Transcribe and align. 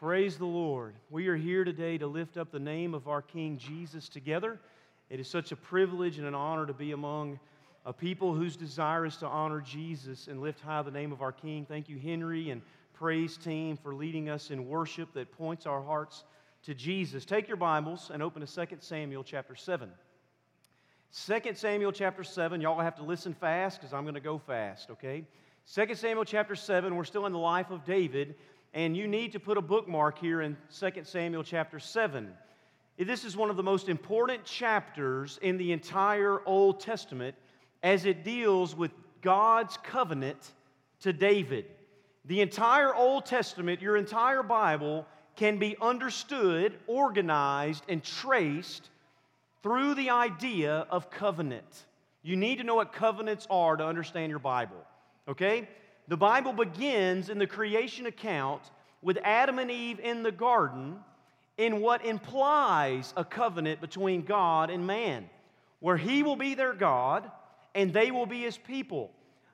Praise 0.00 0.38
the 0.38 0.46
Lord. 0.46 0.94
We 1.10 1.26
are 1.26 1.34
here 1.34 1.64
today 1.64 1.98
to 1.98 2.06
lift 2.06 2.36
up 2.36 2.52
the 2.52 2.60
name 2.60 2.94
of 2.94 3.08
our 3.08 3.20
King 3.20 3.58
Jesus 3.58 4.08
together. 4.08 4.60
It 5.10 5.18
is 5.18 5.26
such 5.26 5.50
a 5.50 5.56
privilege 5.56 6.18
and 6.18 6.26
an 6.28 6.36
honor 6.36 6.66
to 6.66 6.72
be 6.72 6.92
among 6.92 7.40
a 7.84 7.92
people 7.92 8.32
whose 8.32 8.54
desire 8.54 9.06
is 9.06 9.16
to 9.16 9.26
honor 9.26 9.60
Jesus 9.60 10.28
and 10.28 10.40
lift 10.40 10.60
high 10.60 10.82
the 10.82 10.92
name 10.92 11.10
of 11.10 11.20
our 11.20 11.32
King. 11.32 11.66
Thank 11.68 11.88
you, 11.88 11.98
Henry 11.98 12.50
and 12.50 12.62
praise 12.94 13.36
team, 13.36 13.76
for 13.76 13.92
leading 13.92 14.28
us 14.28 14.52
in 14.52 14.68
worship 14.68 15.12
that 15.14 15.32
points 15.32 15.66
our 15.66 15.82
hearts 15.82 16.22
to 16.62 16.74
Jesus. 16.74 17.24
Take 17.24 17.48
your 17.48 17.56
Bibles 17.56 18.12
and 18.14 18.22
open 18.22 18.46
to 18.46 18.66
2 18.66 18.76
Samuel 18.78 19.24
chapter 19.24 19.56
7. 19.56 19.90
2 21.26 21.40
Samuel 21.54 21.90
chapter 21.90 22.22
7, 22.22 22.60
y'all 22.60 22.78
have 22.78 22.94
to 22.98 23.02
listen 23.02 23.34
fast 23.34 23.80
because 23.80 23.92
I'm 23.92 24.04
going 24.04 24.14
to 24.14 24.20
go 24.20 24.38
fast, 24.38 24.90
okay? 24.90 25.24
2 25.74 25.96
Samuel 25.96 26.24
chapter 26.24 26.54
7, 26.54 26.94
we're 26.94 27.02
still 27.02 27.26
in 27.26 27.32
the 27.32 27.38
life 27.38 27.72
of 27.72 27.84
David 27.84 28.36
and 28.74 28.96
you 28.96 29.08
need 29.08 29.32
to 29.32 29.40
put 29.40 29.58
a 29.58 29.62
bookmark 29.62 30.18
here 30.18 30.42
in 30.42 30.56
2 30.78 30.90
Samuel 31.04 31.42
chapter 31.42 31.78
7. 31.78 32.32
This 32.98 33.24
is 33.24 33.36
one 33.36 33.50
of 33.50 33.56
the 33.56 33.62
most 33.62 33.88
important 33.88 34.44
chapters 34.44 35.38
in 35.42 35.56
the 35.56 35.72
entire 35.72 36.40
Old 36.46 36.80
Testament 36.80 37.36
as 37.82 38.04
it 38.04 38.24
deals 38.24 38.74
with 38.74 38.90
God's 39.22 39.78
covenant 39.82 40.52
to 41.00 41.12
David. 41.12 41.66
The 42.24 42.40
entire 42.40 42.94
Old 42.94 43.24
Testament, 43.24 43.80
your 43.80 43.96
entire 43.96 44.42
Bible, 44.42 45.06
can 45.36 45.58
be 45.58 45.76
understood, 45.80 46.76
organized, 46.88 47.84
and 47.88 48.02
traced 48.02 48.90
through 49.62 49.94
the 49.94 50.10
idea 50.10 50.86
of 50.90 51.10
covenant. 51.10 51.86
You 52.22 52.36
need 52.36 52.56
to 52.56 52.64
know 52.64 52.74
what 52.74 52.92
covenants 52.92 53.46
are 53.48 53.76
to 53.76 53.86
understand 53.86 54.30
your 54.30 54.40
Bible, 54.40 54.84
okay? 55.28 55.68
The 56.08 56.16
Bible 56.16 56.54
begins 56.54 57.28
in 57.28 57.38
the 57.38 57.46
creation 57.46 58.06
account 58.06 58.62
with 59.02 59.18
Adam 59.22 59.58
and 59.58 59.70
Eve 59.70 60.00
in 60.00 60.22
the 60.22 60.32
garden 60.32 60.96
in 61.58 61.80
what 61.80 62.04
implies 62.04 63.12
a 63.16 63.24
covenant 63.24 63.82
between 63.82 64.22
God 64.22 64.70
and 64.70 64.86
man, 64.86 65.28
where 65.80 65.98
He 65.98 66.22
will 66.22 66.36
be 66.36 66.54
their 66.54 66.72
God 66.72 67.30
and 67.74 67.92
they 67.92 68.10
will 68.10 68.24
be 68.24 68.42
His 68.42 68.56
people. 68.56 69.10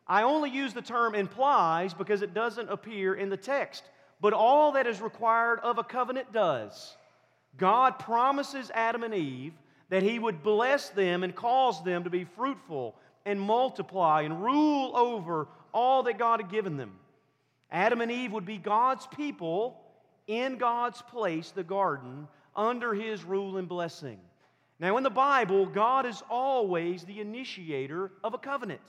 I 0.06 0.22
only 0.22 0.48
use 0.48 0.72
the 0.72 0.82
term 0.82 1.14
implies 1.14 1.92
because 1.92 2.22
it 2.22 2.34
doesn't 2.34 2.70
appear 2.70 3.14
in 3.14 3.30
the 3.30 3.36
text, 3.36 3.82
but 4.20 4.32
all 4.32 4.72
that 4.72 4.86
is 4.86 5.00
required 5.00 5.58
of 5.60 5.78
a 5.78 5.84
covenant 5.84 6.32
does. 6.32 6.96
God 7.56 7.98
promises 7.98 8.70
Adam 8.74 9.02
and 9.02 9.14
Eve 9.14 9.54
that 9.88 10.04
He 10.04 10.20
would 10.20 10.42
bless 10.42 10.90
them 10.90 11.24
and 11.24 11.34
cause 11.34 11.82
them 11.82 12.04
to 12.04 12.10
be 12.10 12.24
fruitful 12.24 12.94
and 13.26 13.40
multiply 13.40 14.22
and 14.22 14.42
rule 14.42 14.96
over 14.96 15.48
all 15.74 16.04
that 16.04 16.18
God 16.18 16.40
had 16.40 16.50
given 16.50 16.78
them. 16.78 16.92
Adam 17.70 18.00
and 18.00 18.10
Eve 18.10 18.32
would 18.32 18.46
be 18.46 18.56
God's 18.56 19.06
people 19.08 19.80
in 20.26 20.56
God's 20.56 21.02
place, 21.02 21.50
the 21.50 21.64
garden, 21.64 22.28
under 22.56 22.94
his 22.94 23.24
rule 23.24 23.58
and 23.58 23.68
blessing. 23.68 24.18
Now, 24.78 24.96
in 24.96 25.02
the 25.02 25.10
Bible, 25.10 25.66
God 25.66 26.06
is 26.06 26.22
always 26.30 27.04
the 27.04 27.20
initiator 27.20 28.12
of 28.22 28.32
a 28.32 28.38
covenant. 28.38 28.80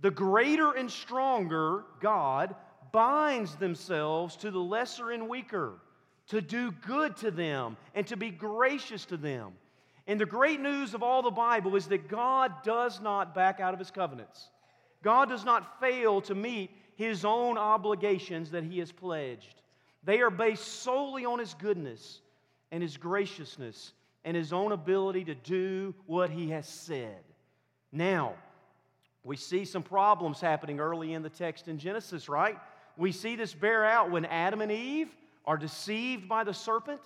The 0.00 0.10
greater 0.10 0.72
and 0.72 0.90
stronger 0.90 1.84
God 2.00 2.54
binds 2.92 3.56
themselves 3.56 4.36
to 4.36 4.50
the 4.50 4.58
lesser 4.58 5.10
and 5.10 5.28
weaker 5.28 5.74
to 6.28 6.40
do 6.40 6.70
good 6.70 7.16
to 7.18 7.30
them 7.30 7.76
and 7.94 8.06
to 8.06 8.16
be 8.16 8.30
gracious 8.30 9.04
to 9.06 9.16
them. 9.16 9.52
And 10.06 10.20
the 10.20 10.26
great 10.26 10.60
news 10.60 10.94
of 10.94 11.02
all 11.02 11.22
the 11.22 11.30
Bible 11.30 11.76
is 11.76 11.86
that 11.88 12.08
God 12.08 12.52
does 12.62 13.00
not 13.00 13.34
back 13.34 13.60
out 13.60 13.74
of 13.74 13.78
his 13.78 13.90
covenants. 13.90 14.48
God 15.02 15.28
does 15.28 15.44
not 15.44 15.80
fail 15.80 16.20
to 16.22 16.34
meet 16.34 16.70
his 16.96 17.24
own 17.24 17.56
obligations 17.56 18.50
that 18.50 18.64
he 18.64 18.78
has 18.80 18.90
pledged. 18.90 19.62
They 20.04 20.20
are 20.20 20.30
based 20.30 20.82
solely 20.82 21.24
on 21.24 21.38
his 21.38 21.54
goodness 21.54 22.20
and 22.72 22.82
his 22.82 22.96
graciousness 22.96 23.92
and 24.24 24.36
his 24.36 24.52
own 24.52 24.72
ability 24.72 25.24
to 25.24 25.34
do 25.34 25.94
what 26.06 26.30
he 26.30 26.50
has 26.50 26.68
said. 26.68 27.22
Now, 27.92 28.34
we 29.24 29.36
see 29.36 29.64
some 29.64 29.82
problems 29.82 30.40
happening 30.40 30.80
early 30.80 31.12
in 31.12 31.22
the 31.22 31.30
text 31.30 31.68
in 31.68 31.78
Genesis, 31.78 32.28
right? 32.28 32.58
We 32.96 33.12
see 33.12 33.36
this 33.36 33.54
bear 33.54 33.84
out 33.84 34.10
when 34.10 34.24
Adam 34.24 34.60
and 34.60 34.72
Eve 34.72 35.08
are 35.44 35.56
deceived 35.56 36.28
by 36.28 36.44
the 36.44 36.52
serpent. 36.52 37.00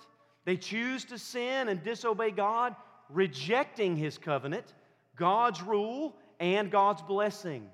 They 0.45 0.57
choose 0.57 1.05
to 1.05 1.17
sin 1.17 1.69
and 1.69 1.83
disobey 1.83 2.31
God, 2.31 2.75
rejecting 3.09 3.95
his 3.95 4.17
covenant, 4.17 4.73
God's 5.15 5.61
rule, 5.61 6.15
and 6.39 6.71
God's 6.71 7.01
blessing. 7.01 7.69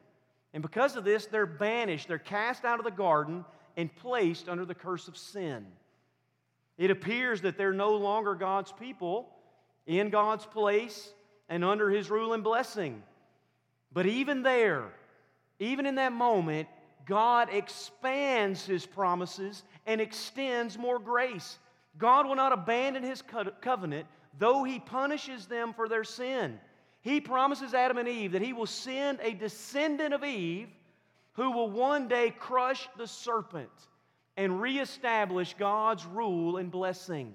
And 0.54 0.64
because 0.64 0.96
of 0.96 1.04
this, 1.04 1.26
they're 1.26 1.46
banished, 1.46 2.08
they're 2.08 2.18
cast 2.18 2.66
out 2.66 2.80
of 2.80 2.86
the 2.86 2.92
garden 2.92 3.46
and 3.78 3.94
placed 3.96 4.50
under 4.50 4.66
the 4.66 4.76
curse 4.76 5.08
of 5.08 5.18
sin. 5.18 5.66
It 6.78 6.92
appears 6.92 7.42
that 7.42 7.58
they're 7.58 7.74
no 7.74 7.96
longer 7.96 8.36
God's 8.36 8.72
people 8.72 9.30
in 9.86 10.10
God's 10.10 10.46
place 10.46 11.12
and 11.50 11.64
under 11.64 11.90
His 11.90 12.10
rule 12.10 12.34
and 12.34 12.44
blessing. 12.44 13.04
But 13.92 14.06
even 14.06 14.44
there, 14.44 14.86
even 15.60 15.86
in 15.86 15.96
that 15.96 16.14
moment, 16.14 16.68
God 17.06 17.50
expands 17.52 18.66
His 18.66 18.86
promises 18.86 19.64
and 19.86 20.00
extends 20.00 20.78
more 20.78 21.00
grace. 21.00 21.60
God 21.98 22.28
will 22.28 22.36
not 22.36 22.54
abandon 22.54 23.04
His 23.04 23.22
covenant, 23.62 24.08
though 24.38 24.64
He 24.64 24.80
punishes 24.80 25.48
them 25.48 25.74
for 25.74 25.90
their 25.90 26.04
sin. 26.04 26.60
He 27.02 27.22
promises 27.22 27.74
Adam 27.74 27.98
and 27.98 28.08
Eve 28.08 28.34
that 28.34 28.42
he 28.42 28.54
will 28.54 28.66
send 28.66 29.20
a 29.22 29.34
descendant 29.34 30.14
of 30.14 30.24
Eve 30.24 30.68
who 31.34 31.52
will 31.52 31.70
one 31.70 32.08
day 32.08 32.34
crush 32.38 32.90
the 32.98 33.08
serpent 33.08 33.70
and 34.36 34.62
reestablish 34.62 35.56
God's 35.58 36.06
rule 36.06 36.58
and 36.58 36.70
blessing. 36.72 37.34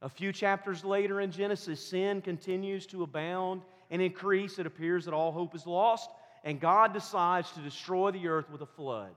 A 0.00 0.08
few 0.08 0.32
chapters 0.32 0.84
later 0.84 1.20
in 1.20 1.30
Genesis, 1.30 1.84
sin 1.84 2.22
continues 2.22 2.86
to 2.86 3.02
abound 3.02 3.62
and 3.90 4.00
increase. 4.02 4.58
It 4.58 4.66
appears 4.66 5.04
that 5.04 5.14
all 5.14 5.32
hope 5.32 5.54
is 5.54 5.66
lost, 5.66 6.10
and 6.44 6.60
God 6.60 6.92
decides 6.92 7.50
to 7.52 7.60
destroy 7.60 8.10
the 8.10 8.28
earth 8.28 8.50
with 8.50 8.62
a 8.62 8.66
flood. 8.66 9.12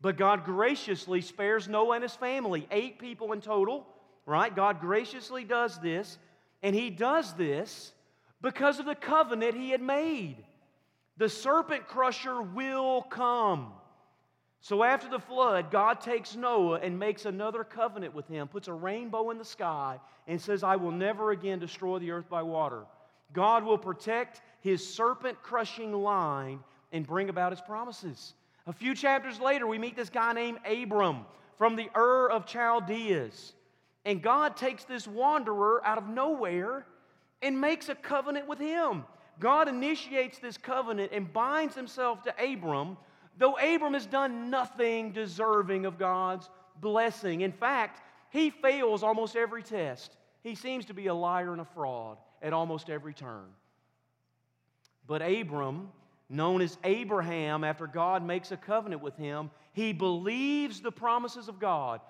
But 0.00 0.18
God 0.18 0.44
graciously 0.44 1.22
spares 1.22 1.66
Noah 1.66 1.94
and 1.94 2.02
his 2.02 2.14
family, 2.14 2.66
eight 2.70 2.98
people 2.98 3.32
in 3.32 3.40
total, 3.40 3.86
right? 4.26 4.54
God 4.54 4.80
graciously 4.80 5.44
does 5.44 5.78
this, 5.78 6.18
and 6.62 6.74
He 6.74 6.90
does 6.90 7.32
this 7.34 7.92
because 8.44 8.78
of 8.78 8.84
the 8.84 8.94
covenant 8.94 9.56
he 9.56 9.70
had 9.70 9.80
made. 9.80 10.36
The 11.16 11.30
serpent 11.30 11.88
crusher 11.88 12.42
will 12.42 13.00
come. 13.00 13.72
So 14.60 14.84
after 14.84 15.08
the 15.08 15.18
flood, 15.18 15.70
God 15.70 16.00
takes 16.02 16.36
Noah 16.36 16.78
and 16.80 16.98
makes 16.98 17.24
another 17.24 17.64
covenant 17.64 18.14
with 18.14 18.28
him, 18.28 18.46
puts 18.46 18.68
a 18.68 18.72
rainbow 18.72 19.30
in 19.30 19.38
the 19.38 19.44
sky, 19.46 19.98
and 20.26 20.38
says, 20.38 20.62
I 20.62 20.76
will 20.76 20.90
never 20.90 21.30
again 21.30 21.58
destroy 21.58 21.98
the 21.98 22.10
earth 22.10 22.28
by 22.28 22.42
water. 22.42 22.84
God 23.32 23.64
will 23.64 23.78
protect 23.78 24.42
his 24.60 24.86
serpent 24.86 25.42
crushing 25.42 25.92
line 25.94 26.60
and 26.92 27.06
bring 27.06 27.30
about 27.30 27.52
his 27.52 27.62
promises. 27.62 28.34
A 28.66 28.74
few 28.74 28.94
chapters 28.94 29.40
later, 29.40 29.66
we 29.66 29.78
meet 29.78 29.96
this 29.96 30.10
guy 30.10 30.34
named 30.34 30.58
Abram 30.66 31.24
from 31.56 31.76
the 31.76 31.88
Ur 31.96 32.28
of 32.28 32.44
Chaldeas. 32.46 33.54
And 34.04 34.22
God 34.22 34.54
takes 34.54 34.84
this 34.84 35.08
wanderer 35.08 35.80
out 35.84 35.96
of 35.96 36.08
nowhere 36.08 36.84
and 37.44 37.60
makes 37.60 37.88
a 37.88 37.94
covenant 37.94 38.48
with 38.48 38.58
him. 38.58 39.04
God 39.38 39.68
initiates 39.68 40.38
this 40.38 40.56
covenant 40.56 41.12
and 41.12 41.32
binds 41.32 41.74
himself 41.74 42.22
to 42.22 42.34
Abram, 42.42 42.96
though 43.36 43.56
Abram 43.58 43.94
has 43.94 44.06
done 44.06 44.50
nothing 44.50 45.12
deserving 45.12 45.86
of 45.86 45.98
God's 45.98 46.48
blessing. 46.80 47.42
In 47.42 47.52
fact, 47.52 48.02
he 48.30 48.50
fails 48.50 49.02
almost 49.02 49.36
every 49.36 49.62
test. 49.62 50.16
He 50.42 50.54
seems 50.54 50.86
to 50.86 50.94
be 50.94 51.06
a 51.06 51.14
liar 51.14 51.52
and 51.52 51.60
a 51.60 51.64
fraud 51.64 52.18
at 52.42 52.52
almost 52.52 52.90
every 52.90 53.14
turn. 53.14 53.46
But 55.06 55.22
Abram, 55.22 55.90
known 56.28 56.62
as 56.62 56.78
Abraham, 56.84 57.64
after 57.64 57.86
God 57.86 58.24
makes 58.24 58.52
a 58.52 58.56
covenant 58.56 59.02
with 59.02 59.16
him, 59.16 59.50
he 59.72 59.92
believes 59.92 60.80
the 60.80 60.92
promises 60.92 61.48
of 61.48 61.58
God. 61.58 62.00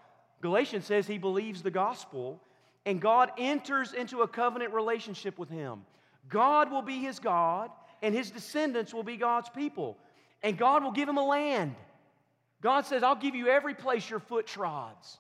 Galatians 0.41 0.85
says 0.85 1.07
he 1.07 1.19
believes 1.19 1.63
the 1.63 1.71
gospel 1.71 2.41
and 2.87 3.01
God 3.01 3.31
enters 3.39 3.93
into 3.93 4.23
a 4.23 4.29
covenant 4.29 4.73
relationship 4.73 5.39
with 5.39 5.49
him. 5.49 5.83
God 6.29 6.71
will 6.71 6.83
be 6.83 6.99
his 6.99 7.19
God, 7.19 7.71
and 8.03 8.15
his 8.15 8.31
descendants 8.31 8.93
will 8.93 9.03
be 9.03 9.17
God's 9.17 9.49
people. 9.49 9.97
And 10.43 10.59
God 10.59 10.83
will 10.83 10.93
give 10.93 11.09
him 11.09 11.17
a 11.17 11.25
land. 11.25 11.75
God 12.61 12.87
says, 12.87 13.03
I'll 13.03 13.15
give 13.15 13.35
you 13.35 13.49
every 13.49 13.75
place 13.75 14.09
your 14.09 14.21
foot 14.21 14.47
trods. 14.47 15.19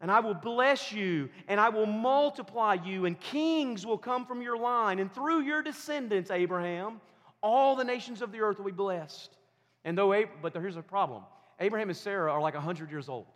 And 0.00 0.10
I 0.10 0.20
will 0.20 0.34
bless 0.34 0.92
you, 0.92 1.30
and 1.48 1.58
I 1.58 1.70
will 1.70 1.86
multiply 1.86 2.74
you, 2.74 3.06
and 3.06 3.18
kings 3.18 3.86
will 3.86 3.98
come 3.98 4.26
from 4.26 4.42
your 4.42 4.56
line. 4.56 4.98
And 4.98 5.12
through 5.12 5.42
your 5.42 5.62
descendants, 5.62 6.30
Abraham, 6.30 7.00
all 7.42 7.76
the 7.76 7.84
nations 7.84 8.22
of 8.22 8.32
the 8.32 8.40
earth 8.40 8.58
will 8.58 8.66
be 8.66 8.72
blessed. 8.72 9.36
And 9.84 9.96
though, 9.96 10.24
but 10.42 10.52
here's 10.54 10.76
a 10.76 10.82
problem 10.82 11.22
Abraham 11.60 11.88
and 11.88 11.96
Sarah 11.96 12.32
are 12.32 12.40
like 12.40 12.54
100 12.54 12.90
years 12.90 13.08
old. 13.08 13.26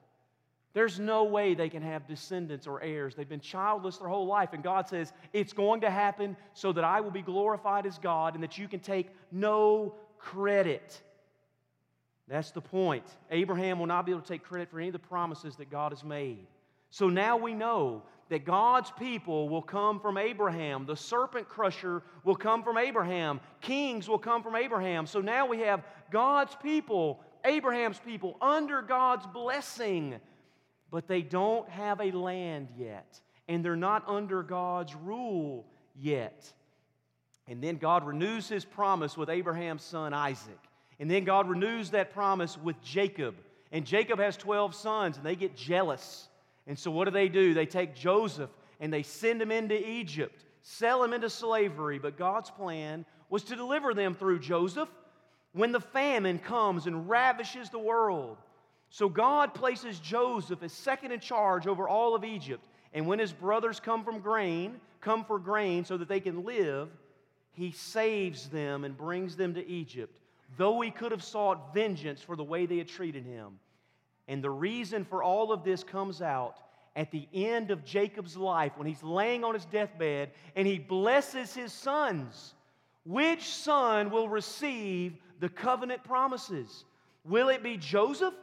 There's 0.72 1.00
no 1.00 1.24
way 1.24 1.54
they 1.54 1.68
can 1.68 1.82
have 1.82 2.06
descendants 2.06 2.66
or 2.66 2.80
heirs. 2.80 3.14
They've 3.14 3.28
been 3.28 3.40
childless 3.40 3.96
their 3.96 4.08
whole 4.08 4.26
life. 4.26 4.50
And 4.52 4.62
God 4.62 4.88
says, 4.88 5.12
It's 5.32 5.52
going 5.52 5.80
to 5.80 5.90
happen 5.90 6.36
so 6.54 6.72
that 6.72 6.84
I 6.84 7.00
will 7.00 7.10
be 7.10 7.22
glorified 7.22 7.86
as 7.86 7.98
God 7.98 8.34
and 8.34 8.42
that 8.44 8.56
you 8.56 8.68
can 8.68 8.80
take 8.80 9.08
no 9.32 9.94
credit. 10.18 11.02
That's 12.28 12.52
the 12.52 12.60
point. 12.60 13.04
Abraham 13.32 13.80
will 13.80 13.86
not 13.86 14.06
be 14.06 14.12
able 14.12 14.22
to 14.22 14.28
take 14.28 14.44
credit 14.44 14.70
for 14.70 14.78
any 14.78 14.88
of 14.88 14.92
the 14.92 15.00
promises 15.00 15.56
that 15.56 15.70
God 15.70 15.90
has 15.90 16.04
made. 16.04 16.46
So 16.90 17.08
now 17.08 17.36
we 17.36 17.54
know 17.54 18.02
that 18.28 18.44
God's 18.44 18.92
people 18.92 19.48
will 19.48 19.62
come 19.62 19.98
from 19.98 20.16
Abraham. 20.16 20.86
The 20.86 20.96
serpent 20.96 21.48
crusher 21.48 22.02
will 22.22 22.36
come 22.36 22.62
from 22.62 22.78
Abraham. 22.78 23.40
Kings 23.60 24.08
will 24.08 24.18
come 24.18 24.44
from 24.44 24.54
Abraham. 24.54 25.06
So 25.06 25.20
now 25.20 25.46
we 25.46 25.58
have 25.60 25.82
God's 26.12 26.54
people, 26.62 27.18
Abraham's 27.44 27.98
people, 27.98 28.36
under 28.40 28.82
God's 28.82 29.26
blessing. 29.26 30.20
But 30.90 31.06
they 31.06 31.22
don't 31.22 31.68
have 31.68 32.00
a 32.00 32.10
land 32.10 32.68
yet, 32.76 33.20
and 33.48 33.64
they're 33.64 33.76
not 33.76 34.04
under 34.08 34.42
God's 34.42 34.94
rule 34.94 35.66
yet. 35.94 36.52
And 37.46 37.62
then 37.62 37.76
God 37.76 38.06
renews 38.06 38.48
his 38.48 38.64
promise 38.64 39.16
with 39.16 39.28
Abraham's 39.28 39.82
son 39.82 40.12
Isaac. 40.14 40.58
And 40.98 41.10
then 41.10 41.24
God 41.24 41.48
renews 41.48 41.90
that 41.90 42.12
promise 42.12 42.58
with 42.58 42.80
Jacob. 42.82 43.34
And 43.72 43.86
Jacob 43.86 44.18
has 44.18 44.36
12 44.36 44.74
sons, 44.74 45.16
and 45.16 45.24
they 45.24 45.36
get 45.36 45.56
jealous. 45.56 46.28
And 46.66 46.78
so, 46.78 46.90
what 46.90 47.06
do 47.06 47.10
they 47.10 47.28
do? 47.28 47.54
They 47.54 47.66
take 47.66 47.94
Joseph 47.94 48.50
and 48.80 48.92
they 48.92 49.02
send 49.02 49.40
him 49.40 49.50
into 49.50 49.88
Egypt, 49.88 50.44
sell 50.62 51.02
him 51.04 51.12
into 51.12 51.28
slavery. 51.28 51.98
But 51.98 52.16
God's 52.16 52.50
plan 52.50 53.04
was 53.28 53.44
to 53.44 53.56
deliver 53.56 53.94
them 53.94 54.14
through 54.14 54.40
Joseph 54.40 54.88
when 55.52 55.72
the 55.72 55.80
famine 55.80 56.38
comes 56.38 56.86
and 56.86 57.08
ravishes 57.08 57.70
the 57.70 57.78
world. 57.78 58.38
So, 58.90 59.08
God 59.08 59.54
places 59.54 60.00
Joseph 60.00 60.62
as 60.62 60.72
second 60.72 61.12
in 61.12 61.20
charge 61.20 61.68
over 61.68 61.88
all 61.88 62.16
of 62.16 62.24
Egypt. 62.24 62.62
And 62.92 63.06
when 63.06 63.20
his 63.20 63.32
brothers 63.32 63.78
come 63.78 64.04
from 64.04 64.18
grain, 64.18 64.80
come 65.00 65.24
for 65.24 65.38
grain 65.38 65.84
so 65.84 65.96
that 65.96 66.08
they 66.08 66.18
can 66.18 66.44
live, 66.44 66.88
he 67.52 67.70
saves 67.70 68.48
them 68.48 68.84
and 68.84 68.96
brings 68.96 69.36
them 69.36 69.54
to 69.54 69.66
Egypt, 69.66 70.12
though 70.56 70.80
he 70.80 70.90
could 70.90 71.12
have 71.12 71.22
sought 71.22 71.72
vengeance 71.72 72.20
for 72.20 72.34
the 72.34 72.42
way 72.42 72.66
they 72.66 72.78
had 72.78 72.88
treated 72.88 73.24
him. 73.24 73.60
And 74.26 74.42
the 74.42 74.50
reason 74.50 75.04
for 75.04 75.22
all 75.22 75.52
of 75.52 75.62
this 75.62 75.84
comes 75.84 76.20
out 76.20 76.56
at 76.96 77.12
the 77.12 77.28
end 77.32 77.70
of 77.70 77.84
Jacob's 77.84 78.36
life 78.36 78.72
when 78.76 78.88
he's 78.88 79.02
laying 79.02 79.44
on 79.44 79.54
his 79.54 79.64
deathbed 79.66 80.30
and 80.56 80.66
he 80.66 80.78
blesses 80.78 81.54
his 81.54 81.72
sons. 81.72 82.54
Which 83.04 83.44
son 83.44 84.10
will 84.10 84.28
receive 84.28 85.16
the 85.38 85.48
covenant 85.48 86.02
promises? 86.02 86.84
Will 87.24 87.48
it 87.48 87.62
be 87.62 87.76
Joseph? 87.76 88.34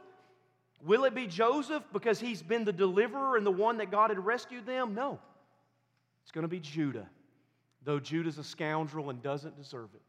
Will 0.84 1.04
it 1.04 1.14
be 1.14 1.26
Joseph 1.26 1.82
because 1.92 2.20
he's 2.20 2.42
been 2.42 2.64
the 2.64 2.72
deliverer 2.72 3.36
and 3.36 3.44
the 3.44 3.50
one 3.50 3.78
that 3.78 3.90
God 3.90 4.10
had 4.10 4.24
rescued 4.24 4.66
them? 4.66 4.94
No. 4.94 5.18
It's 6.22 6.30
going 6.30 6.42
to 6.42 6.48
be 6.48 6.60
Judah 6.60 7.08
though 7.88 7.98
Judah's 7.98 8.36
a 8.36 8.44
scoundrel 8.44 9.08
and 9.08 9.22
doesn't 9.22 9.56
deserve 9.56 9.88
it. 9.94 10.02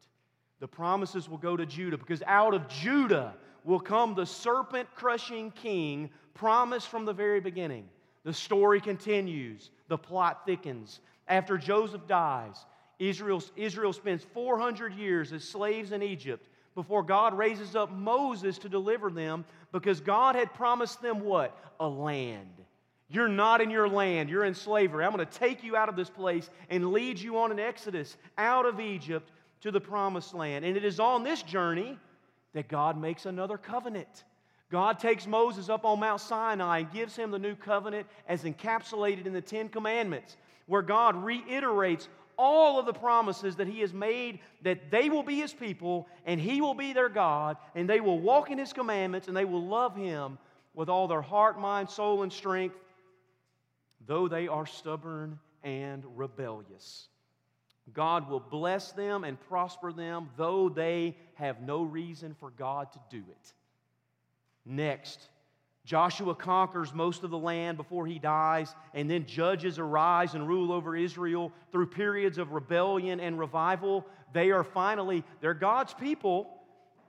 The 0.59 0.67
promises 0.67 1.29
will 1.29 1.37
go 1.37 1.55
to 1.55 1.65
Judah 1.65 1.97
because 1.97 2.21
out 2.27 2.53
of 2.53 2.67
Judah 2.67 3.33
will 3.63 3.79
come 3.79 4.15
the 4.15 4.25
serpent 4.25 4.89
crushing 4.95 5.51
king 5.51 6.09
promised 6.33 6.89
from 6.89 7.05
the 7.05 7.13
very 7.13 7.39
beginning. 7.39 7.87
The 8.25 8.33
story 8.33 8.81
continues, 8.81 9.69
the 9.87 9.97
plot 9.97 10.45
thickens. 10.45 10.99
After 11.29 11.57
Joseph 11.57 12.05
dies, 12.05 12.65
Israel, 12.99 13.41
Israel 13.55 13.93
spends 13.93 14.25
400 14.33 14.93
years 14.93 15.31
as 15.31 15.45
slaves 15.45 15.93
in 15.93 16.03
Egypt 16.03 16.45
before 16.75 17.03
God 17.03 17.37
raises 17.37 17.75
up 17.75 17.91
Moses 17.91 18.57
to 18.59 18.69
deliver 18.69 19.09
them 19.09 19.45
because 19.71 19.99
God 19.99 20.35
had 20.35 20.53
promised 20.53 21.01
them 21.01 21.21
what? 21.21 21.57
A 21.79 21.87
land. 21.87 22.47
You're 23.09 23.27
not 23.27 23.59
in 23.59 23.71
your 23.71 23.89
land. 23.89 24.29
You're 24.29 24.45
in 24.45 24.53
slavery. 24.53 25.03
I'm 25.03 25.13
going 25.13 25.25
to 25.25 25.39
take 25.39 25.63
you 25.63 25.75
out 25.75 25.89
of 25.89 25.95
this 25.95 26.09
place 26.09 26.49
and 26.69 26.91
lead 26.91 27.19
you 27.19 27.39
on 27.39 27.51
an 27.51 27.59
exodus 27.59 28.17
out 28.37 28.65
of 28.65 28.79
Egypt 28.79 29.31
to 29.61 29.71
the 29.71 29.81
promised 29.81 30.33
land. 30.33 30.63
And 30.63 30.77
it 30.77 30.85
is 30.85 30.99
on 30.99 31.23
this 31.23 31.41
journey 31.41 31.97
that 32.53 32.67
God 32.67 32.99
makes 32.99 33.25
another 33.25 33.57
covenant. 33.57 34.23
God 34.71 34.99
takes 34.99 35.25
Moses 35.25 35.69
up 35.69 35.85
on 35.85 35.99
Mount 35.99 36.21
Sinai 36.21 36.79
and 36.79 36.91
gives 36.91 37.15
him 37.15 37.31
the 37.31 37.39
new 37.39 37.55
covenant 37.55 38.07
as 38.27 38.43
encapsulated 38.43 39.25
in 39.25 39.33
the 39.33 39.41
Ten 39.41 39.69
Commandments, 39.69 40.37
where 40.67 40.83
God 40.83 41.15
reiterates 41.15 42.07
all 42.39 42.79
of 42.79 42.85
the 42.85 42.93
promises 42.93 43.57
that 43.57 43.67
He 43.67 43.81
has 43.81 43.93
made 43.93 44.39
that 44.63 44.89
they 44.89 45.09
will 45.09 45.23
be 45.23 45.35
His 45.35 45.53
people 45.53 46.07
and 46.25 46.39
He 46.39 46.61
will 46.61 46.73
be 46.73 46.93
their 46.93 47.09
God 47.09 47.57
and 47.75 47.87
they 47.87 47.99
will 47.99 48.19
walk 48.19 48.49
in 48.49 48.57
His 48.57 48.71
commandments 48.71 49.27
and 49.27 49.35
they 49.35 49.45
will 49.45 49.67
love 49.67 49.95
Him 49.95 50.37
with 50.73 50.87
all 50.87 51.07
their 51.09 51.21
heart, 51.21 51.59
mind, 51.59 51.89
soul, 51.89 52.23
and 52.23 52.31
strength 52.31 52.77
though 54.07 54.27
they 54.27 54.47
are 54.47 54.65
stubborn 54.65 55.37
and 55.63 56.03
rebellious. 56.15 57.09
God 57.93 58.29
will 58.29 58.39
bless 58.39 58.91
them 58.91 59.23
and 59.23 59.39
prosper 59.39 59.91
them, 59.91 60.29
though 60.37 60.69
they 60.69 61.15
have 61.35 61.61
no 61.61 61.83
reason 61.83 62.35
for 62.39 62.51
God 62.51 62.91
to 62.93 62.99
do 63.09 63.17
it. 63.17 63.53
Next, 64.65 65.19
Joshua 65.89 66.35
conquers 66.35 66.93
most 66.93 67.23
of 67.23 67.31
the 67.31 67.37
land 67.39 67.75
before 67.75 68.05
he 68.05 68.19
dies, 68.19 68.75
and 68.93 69.09
then 69.09 69.25
judges 69.25 69.79
arise 69.79 70.35
and 70.35 70.47
rule 70.47 70.71
over 70.71 70.95
Israel 70.95 71.51
through 71.71 71.87
periods 71.87 72.37
of 72.37 72.51
rebellion 72.51 73.19
and 73.19 73.39
revival. 73.39 74.05
They 74.31 74.51
are 74.51 74.63
finally, 74.63 75.23
they're 75.41 75.55
God's 75.55 75.95
people 75.95 76.47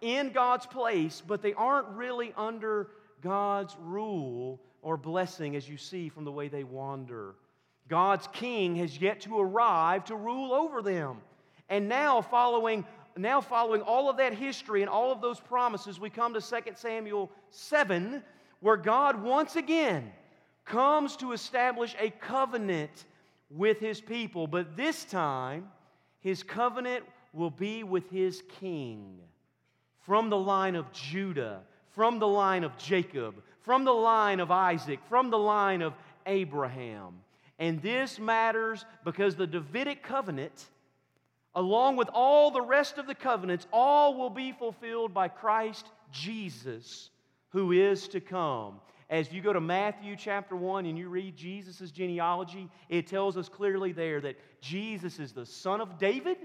in 0.01 0.33
God's 0.33 0.65
place, 0.65 1.23
but 1.27 1.43
they 1.43 1.53
aren't 1.53 1.89
really 1.89 2.33
under 2.39 2.89
God's 3.21 3.77
rule 3.83 4.63
or 4.81 4.97
blessing 4.97 5.57
as 5.57 5.69
you 5.69 5.77
see 5.77 6.09
from 6.09 6.25
the 6.25 6.33
way 6.33 6.49
they 6.49 6.65
wander. 6.65 7.35
God's 7.87 8.29
king 8.33 8.77
has 8.77 8.99
yet 8.99 9.21
to 9.23 9.39
arrive 9.39 10.07
to 10.07 10.17
rule 10.17 10.55
over 10.55 10.81
them. 10.81 11.19
And 11.69 11.87
now, 11.87 12.23
following, 12.23 12.87
now 13.15 13.43
following 13.43 13.83
all 13.83 14.09
of 14.09 14.17
that 14.17 14.33
history 14.33 14.81
and 14.81 14.89
all 14.89 15.13
of 15.13 15.21
those 15.21 15.39
promises, 15.39 16.01
we 16.01 16.09
come 16.09 16.33
to 16.33 16.41
2 16.41 16.73
Samuel 16.77 17.31
7, 17.51 18.23
where 18.61 18.77
God 18.77 19.23
once 19.23 19.57
again 19.57 20.13
comes 20.65 21.17
to 21.17 21.33
establish 21.33 21.97
a 21.99 22.11
covenant 22.11 23.07
with 23.51 23.81
his 23.81 24.01
people. 24.01 24.47
But 24.47 24.77
this 24.77 25.05
time, 25.05 25.69
his 26.21 26.43
covenant 26.43 27.05
will 27.33 27.51
be 27.51 27.83
with 27.83 28.09
his 28.11 28.43
king 28.61 29.19
from 30.01 30.31
the 30.31 30.37
line 30.37 30.77
of 30.77 30.93
Judah, 30.93 31.63
from 31.91 32.19
the 32.19 32.29
line 32.29 32.65
of 32.65 32.77
Jacob, 32.79 33.43
from 33.63 33.85
the 33.85 33.93
line 33.93 34.41
of 34.41 34.51
Isaac, 34.51 35.01
from 35.09 35.31
the 35.31 35.39
line 35.39 35.83
of 35.83 35.95
Abraham. 36.27 37.21
And 37.59 37.83
this 37.83 38.19
matters 38.19 38.85
because 39.05 39.37
the 39.37 39.47
Davidic 39.47 40.03
covenant, 40.03 40.65
along 41.55 41.97
with 41.97 42.09
all 42.13 42.51
the 42.51 42.63
rest 42.63 42.99
of 42.99 43.07
the 43.07 43.15
covenants, 43.15 43.67
all 43.73 44.17
will 44.17 44.31
be 44.31 44.53
fulfilled 44.53 45.13
by 45.13 45.29
Christ 45.29 45.87
Jesus, 46.11 47.11
who 47.51 47.73
is 47.73 48.09
to 48.09 48.21
come. 48.21 48.81
As 49.09 49.33
you 49.33 49.43
go 49.43 49.53
to 49.53 49.61
Matthew 49.61 50.15
chapter 50.17 50.55
1 50.55 50.87
and 50.87 50.97
you 50.97 51.09
read 51.09 51.37
Jesus' 51.37 51.91
genealogy, 51.91 52.69
it 52.89 53.07
tells 53.07 53.37
us 53.37 53.49
clearly 53.49 53.93
there 53.93 54.21
that 54.21 54.37
Jesus 54.61 55.19
is 55.19 55.33
the 55.33 55.47
son 55.47 55.81
of 55.81 55.99
David, 55.99 56.37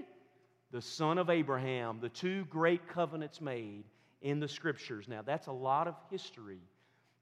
the 0.72 0.82
son 0.82 1.18
of 1.18 1.30
Abraham, 1.30 1.98
the 2.00 2.08
two 2.08 2.44
great 2.46 2.88
covenants 2.88 3.40
made 3.40 3.84
in 4.20 4.40
the 4.40 4.48
scriptures. 4.48 5.06
Now, 5.06 5.22
that's 5.22 5.46
a 5.46 5.52
lot 5.52 5.86
of 5.86 5.94
history. 6.10 6.60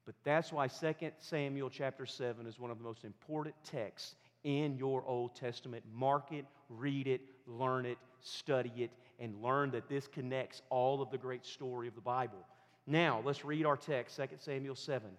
But 0.05 0.15
that's 0.23 0.51
why 0.51 0.67
2 0.67 0.93
Samuel 1.19 1.69
chapter 1.69 2.05
7 2.05 2.45
is 2.45 2.59
one 2.59 2.71
of 2.71 2.77
the 2.77 2.83
most 2.83 3.03
important 3.03 3.55
texts 3.63 4.15
in 4.43 4.77
your 4.77 5.03
Old 5.05 5.35
Testament. 5.35 5.83
Mark 5.91 6.31
it, 6.31 6.45
read 6.69 7.07
it, 7.07 7.21
learn 7.47 7.85
it, 7.85 7.97
study 8.21 8.71
it, 8.77 8.91
and 9.19 9.41
learn 9.41 9.71
that 9.71 9.89
this 9.89 10.07
connects 10.07 10.61
all 10.69 11.01
of 11.01 11.09
the 11.09 11.17
great 11.17 11.45
story 11.45 11.87
of 11.87 11.95
the 11.95 12.01
Bible. 12.01 12.45
Now, 12.87 13.21
let's 13.25 13.43
read 13.43 13.65
our 13.65 13.77
text, 13.77 14.17
2 14.17 14.23
Samuel 14.39 14.75
7. 14.75 15.09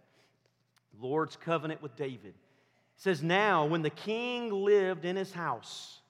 Lord's 1.01 1.37
covenant 1.37 1.83
with 1.83 1.97
David. 1.97 2.35
It 2.35 2.35
says, 2.97 3.23
Now, 3.23 3.67
when 3.67 3.83
the 3.83 3.91
king 3.91 4.51
lived 4.51 5.05
in 5.05 5.17
his 5.17 5.33
house, 5.33 6.01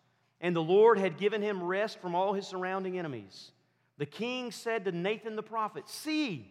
and 0.41 0.55
the 0.55 0.63
Lord 0.63 0.99
had 0.99 1.19
given 1.19 1.43
him 1.43 1.63
rest 1.63 1.99
from 2.01 2.15
all 2.15 2.35
his 2.35 2.47
surrounding 2.47 2.99
enemies, 2.99 3.53
the 3.99 4.07
king 4.07 4.51
said 4.51 4.85
to 4.85 4.93
Nathan 4.93 5.37
the 5.37 5.43
prophet, 5.43 5.89
See, 5.89 6.51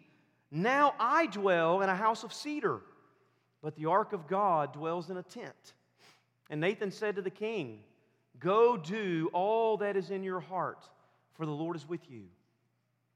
now 0.51 0.95
I 0.99 1.27
dwell 1.27 1.81
in 1.81 1.89
a 1.89 1.95
house 1.95 2.23
of 2.23 2.33
cedar, 2.33 2.81
but 3.61 3.75
the 3.75 3.85
ark 3.85 4.13
of 4.13 4.27
God 4.27 4.73
dwells 4.73 5.09
in 5.09 5.17
a 5.17 5.23
tent. 5.23 5.73
And 6.49 6.61
Nathan 6.61 6.91
said 6.91 7.15
to 7.15 7.21
the 7.21 7.29
king, 7.29 7.79
Go 8.39 8.75
do 8.77 9.29
all 9.33 9.77
that 9.77 9.95
is 9.95 10.09
in 10.09 10.23
your 10.23 10.39
heart, 10.39 10.83
for 11.33 11.45
the 11.45 11.51
Lord 11.51 11.75
is 11.75 11.87
with 11.87 12.09
you. 12.09 12.23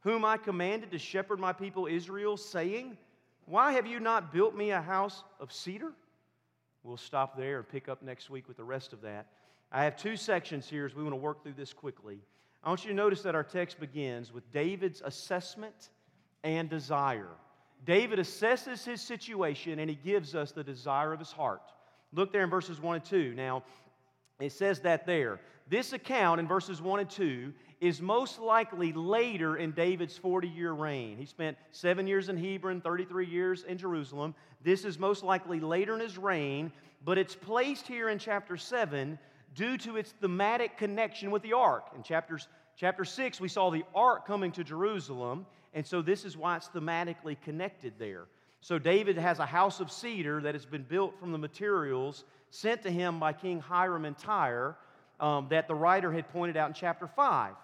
whom 0.00 0.24
I 0.24 0.36
commanded 0.36 0.90
to 0.90 0.98
shepherd 0.98 1.38
my 1.38 1.52
people 1.52 1.86
Israel, 1.86 2.36
saying, 2.36 2.96
Why 3.46 3.72
have 3.72 3.86
you 3.86 4.00
not 4.00 4.32
built 4.32 4.56
me 4.56 4.70
a 4.70 4.80
house 4.80 5.22
of 5.38 5.52
cedar? 5.52 5.92
We'll 6.82 6.96
stop 6.96 7.36
there 7.36 7.58
and 7.58 7.68
pick 7.68 7.88
up 7.88 8.02
next 8.02 8.30
week 8.30 8.48
with 8.48 8.56
the 8.56 8.64
rest 8.64 8.92
of 8.92 9.02
that. 9.02 9.26
I 9.70 9.84
have 9.84 9.96
two 9.96 10.16
sections 10.16 10.68
here 10.68 10.86
as 10.86 10.94
we 10.94 11.02
want 11.02 11.12
to 11.12 11.20
work 11.20 11.42
through 11.42 11.52
this 11.52 11.72
quickly. 11.72 12.18
I 12.64 12.68
want 12.68 12.84
you 12.84 12.90
to 12.90 12.96
notice 12.96 13.22
that 13.22 13.34
our 13.34 13.44
text 13.44 13.78
begins 13.78 14.32
with 14.32 14.50
David's 14.52 15.02
assessment 15.04 15.90
and 16.42 16.68
desire. 16.68 17.28
David 17.84 18.18
assesses 18.18 18.84
his 18.84 19.00
situation 19.00 19.78
and 19.78 19.88
he 19.88 19.96
gives 19.96 20.34
us 20.34 20.52
the 20.52 20.64
desire 20.64 21.12
of 21.12 21.18
his 21.18 21.32
heart. 21.32 21.62
Look 22.12 22.32
there 22.32 22.42
in 22.42 22.50
verses 22.50 22.80
1 22.80 22.96
and 22.96 23.04
2. 23.04 23.34
Now, 23.34 23.62
it 24.40 24.52
says 24.52 24.80
that 24.80 25.06
there. 25.06 25.40
This 25.68 25.92
account 25.92 26.40
in 26.40 26.48
verses 26.48 26.82
1 26.82 27.00
and 27.00 27.10
2 27.10 27.52
is 27.80 28.02
most 28.02 28.38
likely 28.38 28.92
later 28.92 29.56
in 29.56 29.72
David's 29.72 30.16
40 30.16 30.48
year 30.48 30.72
reign. 30.72 31.16
He 31.16 31.24
spent 31.24 31.56
seven 31.72 32.06
years 32.06 32.28
in 32.28 32.36
Hebron, 32.36 32.82
33 32.82 33.26
years 33.26 33.64
in 33.64 33.78
Jerusalem. 33.78 34.34
This 34.62 34.84
is 34.84 34.98
most 34.98 35.24
likely 35.24 35.60
later 35.60 35.94
in 35.94 36.00
his 36.00 36.18
reign, 36.18 36.72
but 37.04 37.16
it's 37.16 37.34
placed 37.34 37.86
here 37.86 38.10
in 38.10 38.18
chapter 38.18 38.58
7 38.58 39.18
due 39.54 39.78
to 39.78 39.96
its 39.96 40.12
thematic 40.20 40.76
connection 40.76 41.30
with 41.30 41.42
the 41.42 41.54
ark. 41.54 41.86
In 41.96 42.02
chapters, 42.02 42.48
chapter 42.76 43.04
6, 43.04 43.40
we 43.40 43.48
saw 43.48 43.70
the 43.70 43.84
ark 43.94 44.26
coming 44.26 44.52
to 44.52 44.62
Jerusalem, 44.62 45.46
and 45.72 45.86
so 45.86 46.02
this 46.02 46.26
is 46.26 46.36
why 46.36 46.56
it's 46.56 46.68
thematically 46.68 47.40
connected 47.40 47.94
there. 47.98 48.26
So 48.60 48.78
David 48.78 49.16
has 49.16 49.38
a 49.38 49.46
house 49.46 49.80
of 49.80 49.90
cedar 49.90 50.42
that 50.42 50.54
has 50.54 50.66
been 50.66 50.82
built 50.82 51.18
from 51.18 51.32
the 51.32 51.38
materials 51.38 52.24
sent 52.50 52.82
to 52.82 52.90
him 52.90 53.18
by 53.18 53.32
King 53.32 53.58
Hiram 53.58 54.04
in 54.04 54.14
Tyre 54.14 54.76
um, 55.18 55.46
that 55.48 55.66
the 55.66 55.74
writer 55.74 56.12
had 56.12 56.28
pointed 56.28 56.58
out 56.58 56.68
in 56.68 56.74
chapter 56.74 57.06
5. 57.06 57.54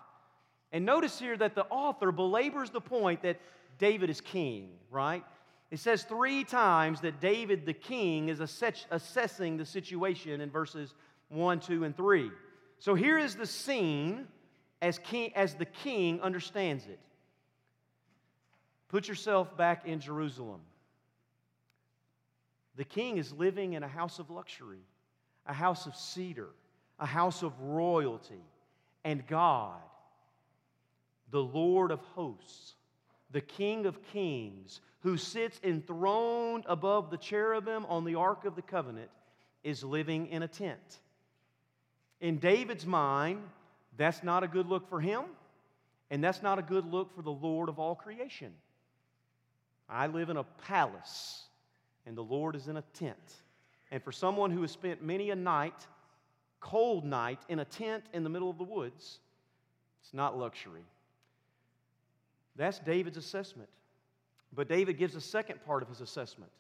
And 0.73 0.85
notice 0.85 1.19
here 1.19 1.37
that 1.37 1.55
the 1.55 1.65
author 1.67 2.13
belabors 2.13 2.71
the 2.71 2.81
point 2.81 3.23
that 3.23 3.41
David 3.79 4.11
is 4.11 4.21
king, 4.21 4.71
right? 4.91 5.25
It 5.71 5.79
says 5.79 6.03
three 6.05 6.45
times 6.45 7.01
that 7.01 7.21
David 7.21 7.67
the 7.67 7.73
king 7.73 8.29
is 8.29 8.41
assess- 8.41 8.87
assessing 8.91 9.57
the 9.57 9.65
situation 9.65 10.41
in 10.41 10.51
verses 10.51 10.95
1, 11.29 11.61
2, 11.61 11.85
and 11.85 11.97
3. 11.97 12.31
So 12.79 12.95
here 12.95 13.19
is 13.19 13.35
the 13.35 13.47
scene 13.47 14.27
as, 14.81 14.99
king, 14.99 15.33
as 15.35 15.55
the 15.55 15.65
king 15.65 16.21
understands 16.21 16.87
it. 16.87 17.01
Put 18.89 19.09
yourself 19.09 19.57
back 19.57 19.87
in 19.87 20.01
Jerusalem. 20.01 20.61
The 22.77 22.85
king 22.85 23.19
is 23.19 23.33
living 23.33 23.73
in 23.73 23.83
a 23.83 23.89
house 23.89 24.19
of 24.19 24.31
luxury, 24.31 24.85
a 25.47 25.53
house 25.53 25.87
of 25.87 25.97
cedar, 25.97 26.51
a 27.01 27.07
house 27.07 27.43
of 27.43 27.59
royalty. 27.61 28.45
And 29.03 29.27
God, 29.27 29.81
the 31.31 31.43
Lord 31.43 31.91
of 31.91 32.01
hosts, 32.15 32.75
the 33.31 33.41
King 33.41 33.87
of 33.87 34.03
kings, 34.13 34.81
who 35.01 35.17
sits 35.17 35.61
enthroned 35.63 36.65
above 36.67 37.11
the 37.11 37.17
cherubim 37.17 37.85
on 37.87 38.05
the 38.05 38.15
Ark 38.15 38.45
of 38.45 38.57
the 38.57 38.63
Covenant, 38.63 39.11
is 39.63 39.83
living 39.83 40.27
in 40.29 40.43
a 40.43 40.49
tent. 40.49 41.01
In 42.21 42.39
David's 42.39 42.87
mind, 42.87 43.43
that's 43.97 44.23
not 44.23 44.45
a 44.45 44.49
good 44.49 44.67
look 44.67 44.89
for 44.89 45.01
him, 45.01 45.25
and 46.11 46.23
that's 46.23 46.43
not 46.43 46.59
a 46.59 46.63
good 46.63 46.85
look 46.87 47.15
for 47.15 47.23
the 47.23 47.31
Lord 47.31 47.69
of 47.69 47.79
all 47.79 47.95
creation. 47.95 48.53
I 49.89 50.07
live 50.07 50.31
in 50.31 50.37
a 50.37 50.45
palace, 50.45 51.45
and 52.07 52.17
the 52.17 52.23
Lord 52.23 52.57
is 52.57 52.69
in 52.69 52.77
a 52.77 52.83
tent. 52.95 53.35
And 53.91 54.03
for 54.03 54.13
someone 54.13 54.51
who 54.51 54.63
has 54.63 54.71
spent 54.71 55.03
many 55.03 55.31
a 55.31 55.37
night, 55.37 55.87
cold 56.61 57.05
night, 57.05 57.41
in 57.49 57.61
a 57.61 57.65
tent 57.65 58.05
in 58.13 58.25
the 58.25 58.31
middle 58.31 58.51
of 58.51 58.59
the 58.59 58.65
woods, 58.65 59.19
it's 60.03 60.15
not 60.15 60.39
luxury. 60.39 60.85
That's 62.57 62.79
David's 62.79 63.17
assessment. 63.17 63.69
But 64.55 64.69
David 64.69 64.99
gives 64.99 65.15
a 65.15 65.21
second 65.21 65.65
part 65.65 65.83
of 65.83 65.89
his 65.89 66.01
assessment. 66.01 66.51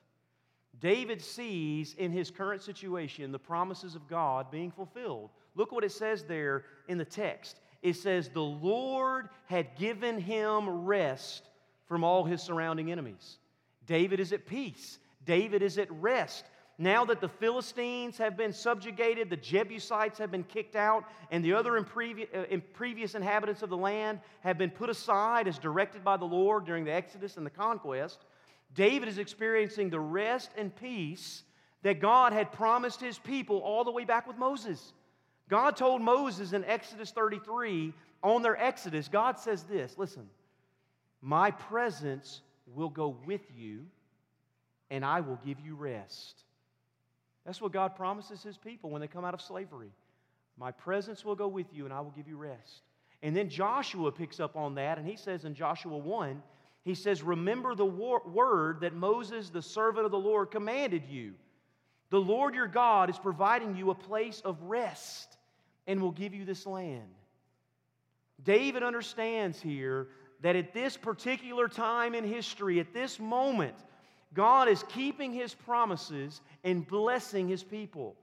David 0.80 1.22
sees 1.22 1.94
in 1.94 2.12
his 2.12 2.30
current 2.30 2.62
situation 2.62 3.32
the 3.32 3.38
promises 3.38 3.94
of 3.94 4.06
God 4.08 4.50
being 4.50 4.70
fulfilled. 4.70 5.30
Look 5.54 5.72
what 5.72 5.84
it 5.84 5.92
says 5.92 6.24
there 6.24 6.64
in 6.88 6.98
the 6.98 7.04
text. 7.04 7.56
It 7.82 7.94
says, 7.94 8.28
The 8.28 8.40
Lord 8.40 9.30
had 9.46 9.76
given 9.76 10.20
him 10.20 10.84
rest 10.84 11.48
from 11.86 12.04
all 12.04 12.24
his 12.24 12.42
surrounding 12.42 12.92
enemies. 12.92 13.38
David 13.86 14.20
is 14.20 14.32
at 14.32 14.46
peace. 14.46 14.98
David 15.24 15.62
is 15.62 15.78
at 15.78 15.90
rest. 15.92 16.44
Now 16.78 17.06
that 17.06 17.22
the 17.22 17.28
Philistines 17.28 18.18
have 18.18 18.36
been 18.36 18.52
subjugated, 18.52 19.30
the 19.30 19.36
Jebusites 19.36 20.18
have 20.18 20.30
been 20.30 20.44
kicked 20.44 20.76
out, 20.76 21.04
and 21.30 21.42
the 21.42 21.54
other 21.54 21.78
uh, 21.78 21.82
previous 22.74 23.14
inhabitants 23.14 23.62
of 23.62 23.70
the 23.70 23.76
land 23.76 24.20
have 24.40 24.58
been 24.58 24.70
put 24.70 24.90
aside 24.90 25.48
as 25.48 25.58
directed 25.58 26.04
by 26.04 26.18
the 26.18 26.26
Lord 26.26 26.66
during 26.66 26.84
the 26.84 26.92
Exodus 26.92 27.38
and 27.38 27.46
the 27.46 27.50
conquest, 27.50 28.26
David 28.74 29.08
is 29.08 29.16
experiencing 29.16 29.88
the 29.88 30.00
rest 30.00 30.50
and 30.56 30.74
peace 30.76 31.44
that 31.82 32.00
God 32.00 32.34
had 32.34 32.52
promised 32.52 33.00
his 33.00 33.18
people 33.18 33.58
all 33.58 33.84
the 33.84 33.90
way 33.90 34.04
back 34.04 34.26
with 34.26 34.36
Moses. 34.36 34.92
God 35.48 35.76
told 35.76 36.02
Moses 36.02 36.52
in 36.52 36.64
Exodus 36.64 37.10
33, 37.10 37.94
on 38.22 38.42
their 38.42 38.60
Exodus, 38.60 39.08
God 39.08 39.38
says 39.38 39.62
this 39.62 39.96
listen, 39.96 40.28
my 41.22 41.50
presence 41.50 42.42
will 42.66 42.90
go 42.90 43.16
with 43.24 43.42
you, 43.56 43.86
and 44.90 45.04
I 45.04 45.20
will 45.20 45.38
give 45.44 45.60
you 45.60 45.74
rest. 45.74 46.42
That's 47.46 47.60
what 47.60 47.72
God 47.72 47.94
promises 47.94 48.42
his 48.42 48.58
people 48.58 48.90
when 48.90 49.00
they 49.00 49.06
come 49.06 49.24
out 49.24 49.32
of 49.32 49.40
slavery. 49.40 49.92
My 50.58 50.72
presence 50.72 51.24
will 51.24 51.36
go 51.36 51.46
with 51.46 51.72
you, 51.72 51.84
and 51.84 51.94
I 51.94 52.00
will 52.00 52.10
give 52.10 52.28
you 52.28 52.36
rest. 52.36 52.82
And 53.22 53.36
then 53.36 53.48
Joshua 53.48 54.10
picks 54.10 54.40
up 54.40 54.56
on 54.56 54.74
that, 54.74 54.98
and 54.98 55.06
he 55.06 55.16
says 55.16 55.44
in 55.44 55.54
Joshua 55.54 55.96
1, 55.96 56.42
he 56.84 56.94
says, 56.94 57.22
Remember 57.22 57.74
the 57.74 57.84
word 57.84 58.80
that 58.80 58.94
Moses, 58.94 59.50
the 59.50 59.62
servant 59.62 60.04
of 60.04 60.12
the 60.12 60.18
Lord, 60.18 60.50
commanded 60.50 61.04
you. 61.08 61.34
The 62.10 62.20
Lord 62.20 62.54
your 62.54 62.68
God 62.68 63.10
is 63.10 63.18
providing 63.18 63.76
you 63.76 63.90
a 63.90 63.94
place 63.94 64.40
of 64.44 64.62
rest 64.62 65.36
and 65.86 66.00
will 66.00 66.12
give 66.12 66.34
you 66.34 66.44
this 66.44 66.66
land. 66.66 67.08
David 68.42 68.82
understands 68.82 69.60
here 69.60 70.08
that 70.42 70.56
at 70.56 70.72
this 70.72 70.96
particular 70.96 71.68
time 71.68 72.14
in 72.14 72.24
history, 72.24 72.78
at 72.80 72.92
this 72.92 73.18
moment, 73.18 73.76
God 74.36 74.68
is 74.68 74.84
keeping 74.90 75.32
his 75.32 75.54
promises 75.54 76.42
and 76.62 76.86
blessing 76.86 77.48
his 77.48 77.64
people. 77.64 78.14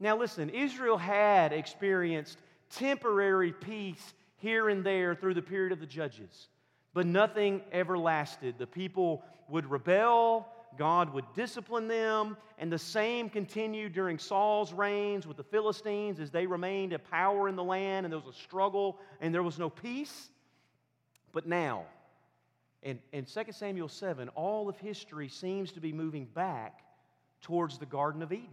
Now, 0.00 0.18
listen, 0.18 0.50
Israel 0.50 0.98
had 0.98 1.52
experienced 1.52 2.38
temporary 2.74 3.52
peace 3.52 4.14
here 4.38 4.68
and 4.68 4.84
there 4.84 5.14
through 5.14 5.34
the 5.34 5.42
period 5.42 5.72
of 5.72 5.78
the 5.78 5.86
judges, 5.86 6.48
but 6.92 7.06
nothing 7.06 7.62
ever 7.70 7.96
lasted. 7.96 8.56
The 8.58 8.66
people 8.66 9.22
would 9.48 9.70
rebel, 9.70 10.48
God 10.76 11.12
would 11.12 11.26
discipline 11.34 11.86
them, 11.86 12.36
and 12.58 12.72
the 12.72 12.78
same 12.78 13.28
continued 13.28 13.92
during 13.92 14.18
Saul's 14.18 14.72
reigns 14.72 15.26
with 15.26 15.36
the 15.36 15.44
Philistines 15.44 16.18
as 16.18 16.32
they 16.32 16.46
remained 16.46 16.92
at 16.92 17.08
power 17.08 17.48
in 17.48 17.54
the 17.54 17.64
land, 17.64 18.06
and 18.06 18.12
there 18.12 18.18
was 18.18 18.34
a 18.34 18.38
struggle 18.40 18.98
and 19.20 19.32
there 19.32 19.42
was 19.42 19.58
no 19.58 19.70
peace. 19.70 20.30
But 21.32 21.46
now, 21.46 21.84
in, 22.82 22.98
in 23.12 23.24
2 23.24 23.52
Samuel 23.52 23.88
7, 23.88 24.28
all 24.30 24.68
of 24.68 24.78
history 24.78 25.28
seems 25.28 25.72
to 25.72 25.80
be 25.80 25.92
moving 25.92 26.24
back 26.26 26.80
towards 27.42 27.78
the 27.78 27.86
Garden 27.86 28.22
of 28.22 28.32
Eden. 28.32 28.48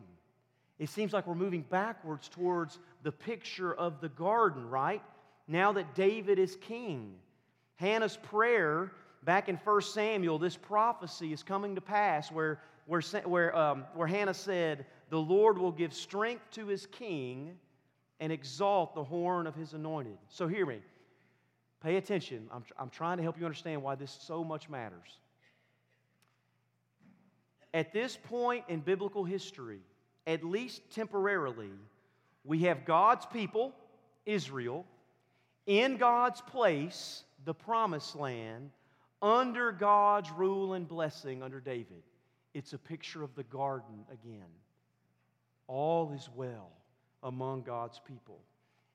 It 0.80 0.90
seems 0.90 1.14
like 1.14 1.26
we're 1.26 1.36
moving 1.36 1.64
backwards 1.70 2.30
towards 2.30 2.80
the 3.04 3.12
picture 3.12 3.74
of 3.74 4.00
the 4.02 4.10
garden, 4.10 4.70
right? 4.70 5.02
Now 5.48 5.72
that 5.74 5.96
David 5.96 6.40
is 6.40 6.58
king. 6.58 7.16
Hannah's 7.78 8.18
prayer 8.18 8.92
back 9.24 9.50
in 9.50 9.56
1 9.56 9.82
Samuel, 9.82 10.38
this 10.38 10.58
prophecy 10.58 11.34
is 11.34 11.42
coming 11.42 11.76
to 11.76 11.82
pass 11.82 12.32
where, 12.32 12.60
where, 12.86 13.02
where, 13.26 13.56
um, 13.56 13.86
where 13.96 14.08
Hannah 14.08 14.34
said, 14.34 14.86
The 15.10 15.18
Lord 15.18 15.58
will 15.58 15.72
give 15.72 15.94
strength 15.94 16.44
to 16.52 16.68
his 16.68 16.86
king 16.86 17.58
and 18.20 18.32
exalt 18.32 18.94
the 18.94 19.04
horn 19.04 19.48
of 19.48 19.56
his 19.56 19.74
anointed. 19.74 20.18
So 20.28 20.48
hear 20.48 20.66
me. 20.66 20.80
Pay 21.84 21.98
attention. 21.98 22.48
I'm, 22.52 22.64
I'm 22.78 22.90
trying 22.90 23.18
to 23.18 23.24
help 23.24 23.40
you 23.40 23.46
understand 23.46 23.84
why 23.84 23.96
this 23.96 24.18
so 24.22 24.44
much 24.44 24.70
matters. 24.70 25.20
At 27.74 27.94
this 27.94 28.18
point 28.18 28.66
in 28.68 28.80
biblical 28.80 29.24
history, 29.24 29.80
at 30.26 30.44
least 30.44 30.82
temporarily, 30.92 31.70
we 32.44 32.60
have 32.60 32.86
God's 32.86 33.26
people, 33.26 33.74
Israel, 34.26 34.86
in 35.68 35.98
God's 35.98 36.42
place, 36.42 37.24
the 37.46 37.54
promised 37.54 38.16
land, 38.16 38.72
under 39.22 39.72
God's 39.72 40.32
rule 40.32 40.74
and 40.74 40.88
blessing 40.88 41.44
under 41.44 41.60
David. 41.60 42.04
It's 42.54 42.74
a 42.74 42.78
picture 42.78 43.24
of 43.24 43.36
the 43.36 43.44
garden 43.44 44.06
again. 44.12 44.50
All 45.68 46.12
is 46.14 46.30
well 46.36 46.72
among 47.22 47.64
God's 47.64 48.00
people. 48.08 48.40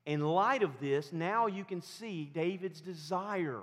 In 0.04 0.20
light 0.20 0.62
of 0.62 0.80
this, 0.80 1.12
now 1.12 1.46
you 1.46 1.64
can 1.64 1.80
see 1.80 2.30
David's 2.34 2.80
desire. 2.80 3.60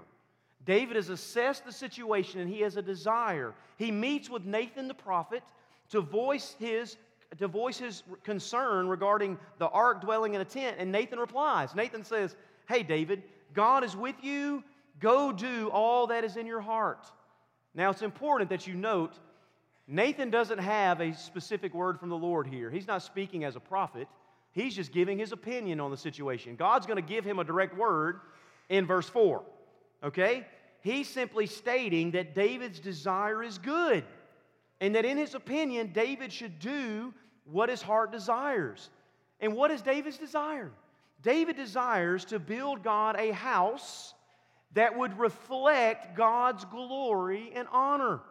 David 0.65 0.95
has 0.95 1.09
assessed 1.09 1.65
the 1.65 1.71
situation 1.71 2.39
and 2.39 2.49
he 2.49 2.61
has 2.61 2.77
a 2.77 2.81
desire. 2.81 3.53
He 3.77 3.91
meets 3.91 4.29
with 4.29 4.45
Nathan 4.45 4.87
the 4.87 4.93
prophet 4.93 5.43
to 5.89 6.01
voice 6.01 6.55
his 6.59 6.97
to 7.37 7.47
voice 7.47 7.77
his 7.77 8.01
concern 8.23 8.87
regarding 8.87 9.37
the 9.59 9.67
ark 9.69 10.01
dwelling 10.01 10.33
in 10.33 10.41
a 10.41 10.45
tent 10.45 10.77
and 10.79 10.91
Nathan 10.91 11.19
replies. 11.19 11.75
Nathan 11.75 12.03
says, 12.03 12.35
"Hey 12.67 12.81
David, 12.81 13.21
God 13.53 13.83
is 13.83 13.95
with 13.95 14.15
you. 14.23 14.63
Go 14.99 15.31
do 15.31 15.69
all 15.69 16.07
that 16.07 16.23
is 16.23 16.37
in 16.37 16.47
your 16.47 16.61
heart." 16.61 17.11
Now 17.75 17.91
it's 17.91 18.01
important 18.01 18.49
that 18.49 18.65
you 18.65 18.73
note 18.73 19.19
Nathan 19.87 20.29
doesn't 20.29 20.59
have 20.59 21.01
a 21.01 21.13
specific 21.13 21.73
word 21.73 21.99
from 21.99 22.09
the 22.09 22.17
Lord 22.17 22.47
here. 22.47 22.69
He's 22.69 22.87
not 22.87 23.01
speaking 23.03 23.43
as 23.43 23.55
a 23.55 23.59
prophet, 23.59 24.07
he's 24.59 24.75
just 24.75 24.91
giving 24.91 25.17
his 25.17 25.31
opinion 25.31 25.79
on 25.79 25.91
the 25.91 25.97
situation. 25.97 26.55
God's 26.55 26.85
going 26.85 26.97
to 26.97 27.07
give 27.07 27.23
him 27.23 27.39
a 27.39 27.43
direct 27.43 27.77
word 27.77 28.19
in 28.69 28.85
verse 28.85 29.07
4. 29.07 29.43
Okay? 30.03 30.45
He's 30.81 31.07
simply 31.07 31.45
stating 31.45 32.11
that 32.11 32.33
David's 32.33 32.79
desire 32.79 33.43
is 33.43 33.57
good 33.57 34.03
and 34.81 34.95
that 34.95 35.05
in 35.05 35.17
his 35.17 35.35
opinion, 35.35 35.91
David 35.93 36.31
should 36.31 36.59
do 36.59 37.13
what 37.45 37.69
his 37.69 37.81
heart 37.81 38.11
desires. 38.11 38.89
And 39.39 39.55
what 39.55 39.71
is 39.71 39.81
David's 39.81 40.17
desire? 40.17 40.71
David 41.21 41.57
desires 41.57 42.25
to 42.25 42.39
build 42.39 42.83
God 42.83 43.17
a 43.19 43.31
house 43.31 44.13
that 44.73 44.97
would 44.97 45.17
reflect 45.19 46.15
God's 46.15 46.63
glory 46.65 47.51
and 47.55 47.67
honor. 47.71 48.21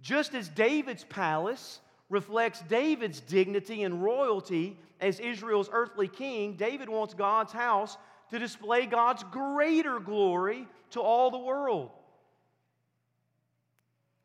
Just 0.00 0.34
as 0.34 0.48
David's 0.48 1.04
palace 1.04 1.80
reflects 2.08 2.60
David's 2.62 3.20
dignity 3.20 3.82
and 3.82 4.02
royalty 4.02 4.76
as 5.00 5.18
Israel's 5.18 5.68
earthly 5.72 6.08
king, 6.08 6.54
David 6.54 6.88
wants 6.88 7.14
God's 7.14 7.52
house 7.52 7.96
to 8.30 8.38
display 8.38 8.86
God's 8.86 9.24
greater 9.24 9.98
glory 9.98 10.66
to 10.90 11.00
all 11.00 11.30
the 11.30 11.38
world. 11.38 11.90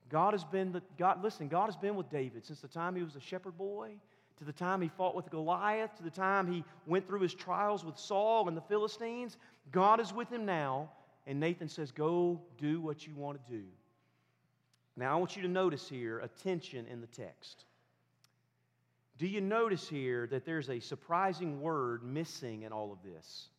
God 0.09 0.33
has 0.33 0.43
been, 0.43 0.71
the, 0.71 0.81
God, 0.97 1.21
listen, 1.21 1.47
God 1.47 1.65
has 1.65 1.75
been 1.75 1.95
with 1.95 2.09
David 2.09 2.45
since 2.45 2.61
the 2.61 2.67
time 2.67 2.95
he 2.95 3.03
was 3.03 3.15
a 3.15 3.19
shepherd 3.19 3.57
boy, 3.57 3.91
to 4.37 4.43
the 4.45 4.53
time 4.53 4.81
he 4.81 4.87
fought 4.87 5.15
with 5.15 5.29
Goliath, 5.29 5.95
to 5.97 6.03
the 6.03 6.09
time 6.11 6.51
he 6.51 6.63
went 6.85 7.07
through 7.07 7.21
his 7.21 7.33
trials 7.33 7.83
with 7.83 7.97
Saul 7.97 8.47
and 8.47 8.55
the 8.55 8.61
Philistines. 8.61 9.37
God 9.71 9.99
is 9.99 10.13
with 10.13 10.29
him 10.29 10.45
now, 10.45 10.91
and 11.25 11.39
Nathan 11.39 11.67
says, 11.67 11.91
Go 11.91 12.39
do 12.57 12.79
what 12.79 13.05
you 13.05 13.15
want 13.15 13.43
to 13.45 13.51
do. 13.51 13.63
Now, 14.97 15.13
I 15.13 15.15
want 15.19 15.35
you 15.35 15.43
to 15.43 15.47
notice 15.47 15.87
here 15.87 16.19
a 16.19 16.27
tension 16.27 16.87
in 16.87 17.01
the 17.01 17.07
text. 17.07 17.65
Do 19.19 19.27
you 19.27 19.41
notice 19.41 19.87
here 19.87 20.25
that 20.27 20.43
there's 20.43 20.69
a 20.69 20.79
surprising 20.79 21.61
word 21.61 22.03
missing 22.03 22.63
in 22.63 22.71
all 22.71 22.91
of 22.91 22.97
this? 23.03 23.49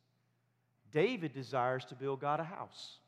David 0.92 1.32
desires 1.32 1.84
to 1.86 1.94
build 1.94 2.20
God 2.20 2.40
a 2.40 2.44
house. 2.44 2.98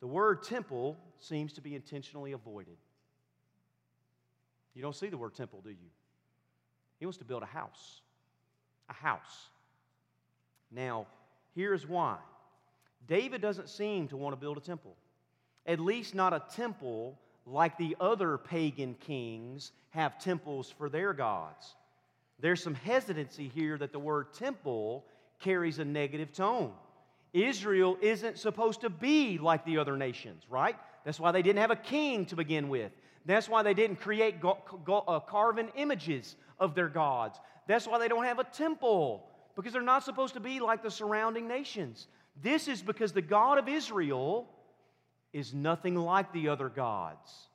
The 0.00 0.06
word 0.06 0.42
temple 0.42 0.98
seems 1.20 1.54
to 1.54 1.62
be 1.62 1.74
intentionally 1.74 2.32
avoided. 2.32 2.76
You 4.74 4.82
don't 4.82 4.94
see 4.94 5.08
the 5.08 5.16
word 5.16 5.34
temple, 5.34 5.60
do 5.62 5.70
you? 5.70 5.90
He 6.98 7.06
wants 7.06 7.18
to 7.18 7.24
build 7.24 7.42
a 7.42 7.46
house. 7.46 8.02
A 8.90 8.92
house. 8.92 9.48
Now, 10.70 11.06
here's 11.54 11.86
why 11.86 12.18
David 13.06 13.40
doesn't 13.40 13.70
seem 13.70 14.08
to 14.08 14.16
want 14.16 14.34
to 14.34 14.40
build 14.40 14.58
a 14.58 14.60
temple, 14.60 14.96
at 15.66 15.80
least 15.80 16.14
not 16.14 16.34
a 16.34 16.42
temple 16.54 17.18
like 17.50 17.78
the 17.78 17.96
other 18.00 18.38
pagan 18.38 18.94
kings 18.94 19.72
have 19.90 20.18
temples 20.18 20.72
for 20.76 20.88
their 20.88 21.12
gods. 21.12 21.74
There's 22.40 22.62
some 22.62 22.74
hesitancy 22.74 23.48
here 23.48 23.76
that 23.78 23.92
the 23.92 23.98
word 23.98 24.32
temple 24.34 25.04
carries 25.40 25.78
a 25.78 25.84
negative 25.84 26.32
tone. 26.32 26.72
Israel 27.32 27.96
isn't 28.00 28.38
supposed 28.38 28.82
to 28.82 28.90
be 28.90 29.38
like 29.38 29.64
the 29.64 29.78
other 29.78 29.96
nations, 29.96 30.44
right? 30.48 30.76
That's 31.04 31.20
why 31.20 31.32
they 31.32 31.42
didn't 31.42 31.60
have 31.60 31.70
a 31.70 31.76
king 31.76 32.26
to 32.26 32.36
begin 32.36 32.68
with. 32.68 32.92
That's 33.26 33.48
why 33.48 33.62
they 33.62 33.74
didn't 33.74 33.96
create 33.96 34.40
go- 34.40 34.58
go- 34.84 35.04
uh, 35.06 35.20
carven 35.20 35.68
images 35.76 36.36
of 36.58 36.74
their 36.74 36.88
gods. 36.88 37.38
That's 37.66 37.86
why 37.86 37.98
they 37.98 38.08
don't 38.08 38.24
have 38.24 38.38
a 38.38 38.44
temple, 38.44 39.28
because 39.56 39.72
they're 39.72 39.82
not 39.82 40.04
supposed 40.04 40.34
to 40.34 40.40
be 40.40 40.60
like 40.60 40.82
the 40.82 40.90
surrounding 40.90 41.46
nations. 41.46 42.08
This 42.42 42.68
is 42.68 42.82
because 42.82 43.12
the 43.12 43.22
God 43.22 43.58
of 43.58 43.68
Israel 43.68 44.48
is 45.32 45.54
nothing 45.54 45.94
like 45.94 46.32
the 46.32 46.48
other 46.48 46.68
gods. 46.68 47.48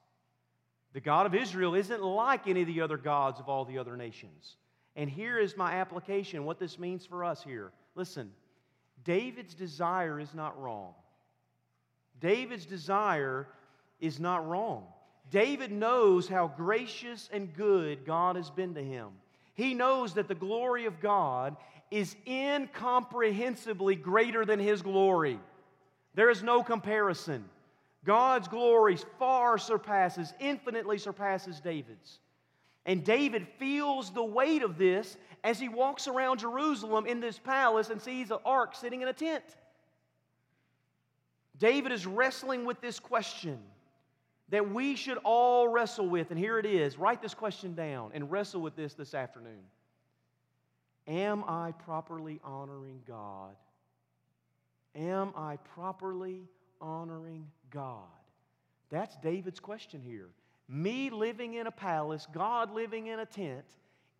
The 0.93 1.01
God 1.01 1.25
of 1.25 1.33
Israel 1.33 1.73
isn't 1.73 2.03
like 2.03 2.47
any 2.47 2.61
of 2.61 2.67
the 2.67 2.81
other 2.81 2.97
gods 2.97 3.39
of 3.39 3.49
all 3.49 3.65
the 3.65 3.79
other 3.79 3.97
nations. 3.97 4.57
And 4.95 5.09
here 5.09 5.39
is 5.39 5.57
my 5.57 5.73
application, 5.73 6.45
what 6.45 6.59
this 6.59 6.77
means 6.77 7.05
for 7.05 7.25
us 7.25 7.43
here. 7.43 7.71
Listen, 7.95 8.31
David's 9.03 9.55
desire 9.55 10.19
is 10.19 10.33
not 10.35 10.59
wrong. 10.61 10.93
David's 12.19 12.65
desire 12.65 13.47
is 13.99 14.19
not 14.19 14.47
wrong. 14.47 14.85
David 15.31 15.71
knows 15.71 16.27
how 16.27 16.47
gracious 16.47 17.29
and 17.33 17.53
good 17.55 18.05
God 18.05 18.35
has 18.35 18.49
been 18.49 18.75
to 18.75 18.83
him. 18.83 19.09
He 19.55 19.73
knows 19.73 20.13
that 20.13 20.27
the 20.27 20.35
glory 20.35 20.85
of 20.85 20.99
God 20.99 21.55
is 21.89 22.15
incomprehensibly 22.27 23.95
greater 23.95 24.45
than 24.45 24.59
his 24.59 24.81
glory. 24.81 25.39
There 26.15 26.29
is 26.29 26.43
no 26.43 26.63
comparison. 26.63 27.45
God's 28.05 28.47
glory 28.47 28.97
far 29.17 29.57
surpasses, 29.57 30.33
infinitely 30.39 30.97
surpasses 30.97 31.59
David's. 31.59 32.19
And 32.85 33.03
David 33.03 33.47
feels 33.59 34.11
the 34.11 34.23
weight 34.23 34.61
of 34.61 34.77
this 34.77 35.17
as 35.43 35.59
he 35.59 35.69
walks 35.69 36.07
around 36.07 36.39
Jerusalem 36.39 37.05
in 37.05 37.21
this 37.21 37.39
palace 37.39 37.89
and 37.89 38.01
sees 38.01 38.29
an 38.31 38.39
ark 38.45 38.75
sitting 38.75 39.01
in 39.01 39.07
a 39.07 39.13
tent. 39.13 39.43
David 41.59 41.91
is 41.91 42.05
wrestling 42.05 42.65
with 42.65 42.81
this 42.81 42.99
question 42.99 43.59
that 44.49 44.69
we 44.69 44.95
should 44.95 45.17
all 45.23 45.67
wrestle 45.69 46.07
with. 46.07 46.29
And 46.29 46.39
here 46.39 46.59
it 46.59 46.65
is. 46.65 46.97
Write 46.97 47.21
this 47.21 47.33
question 47.33 47.73
down 47.73 48.11
and 48.13 48.29
wrestle 48.29 48.61
with 48.61 48.75
this 48.75 48.93
this 48.93 49.13
afternoon. 49.13 49.63
Am 51.07 51.43
I 51.45 51.73
properly 51.85 52.39
honoring 52.43 53.01
God? 53.07 53.55
Am 54.95 55.33
I 55.35 55.57
properly 55.73 56.41
honoring 56.81 57.47
God? 57.73 58.03
That's 58.89 59.15
David's 59.17 59.59
question 59.59 60.01
here 60.05 60.29
me 60.67 61.09
living 61.09 61.55
in 61.55 61.67
a 61.67 61.71
palace, 61.71 62.27
God 62.33 62.73
living 62.73 63.07
in 63.07 63.19
a 63.19 63.25
tent, 63.25 63.65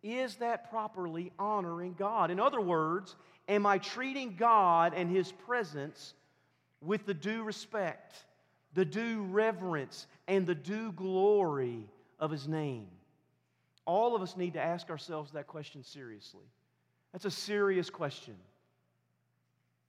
is 0.02 0.36
that 0.36 0.70
properly 0.70 1.32
honoring 1.38 1.94
God? 1.98 2.30
In 2.30 2.38
other 2.38 2.60
words, 2.60 3.16
am 3.48 3.64
I 3.64 3.78
treating 3.78 4.36
God 4.36 4.92
and 4.94 5.10
His 5.10 5.32
presence 5.32 6.14
with 6.82 7.06
the 7.06 7.14
due 7.14 7.42
respect, 7.42 8.14
the 8.74 8.84
due 8.84 9.22
reverence, 9.22 10.06
and 10.28 10.46
the 10.46 10.54
due 10.54 10.92
glory 10.92 11.88
of 12.18 12.30
His 12.30 12.46
name? 12.46 12.88
All 13.86 14.14
of 14.14 14.22
us 14.22 14.36
need 14.36 14.52
to 14.54 14.60
ask 14.60 14.90
ourselves 14.90 15.32
that 15.32 15.46
question 15.46 15.82
seriously. 15.82 16.46
That's 17.12 17.24
a 17.24 17.30
serious 17.30 17.88
question. 17.88 18.34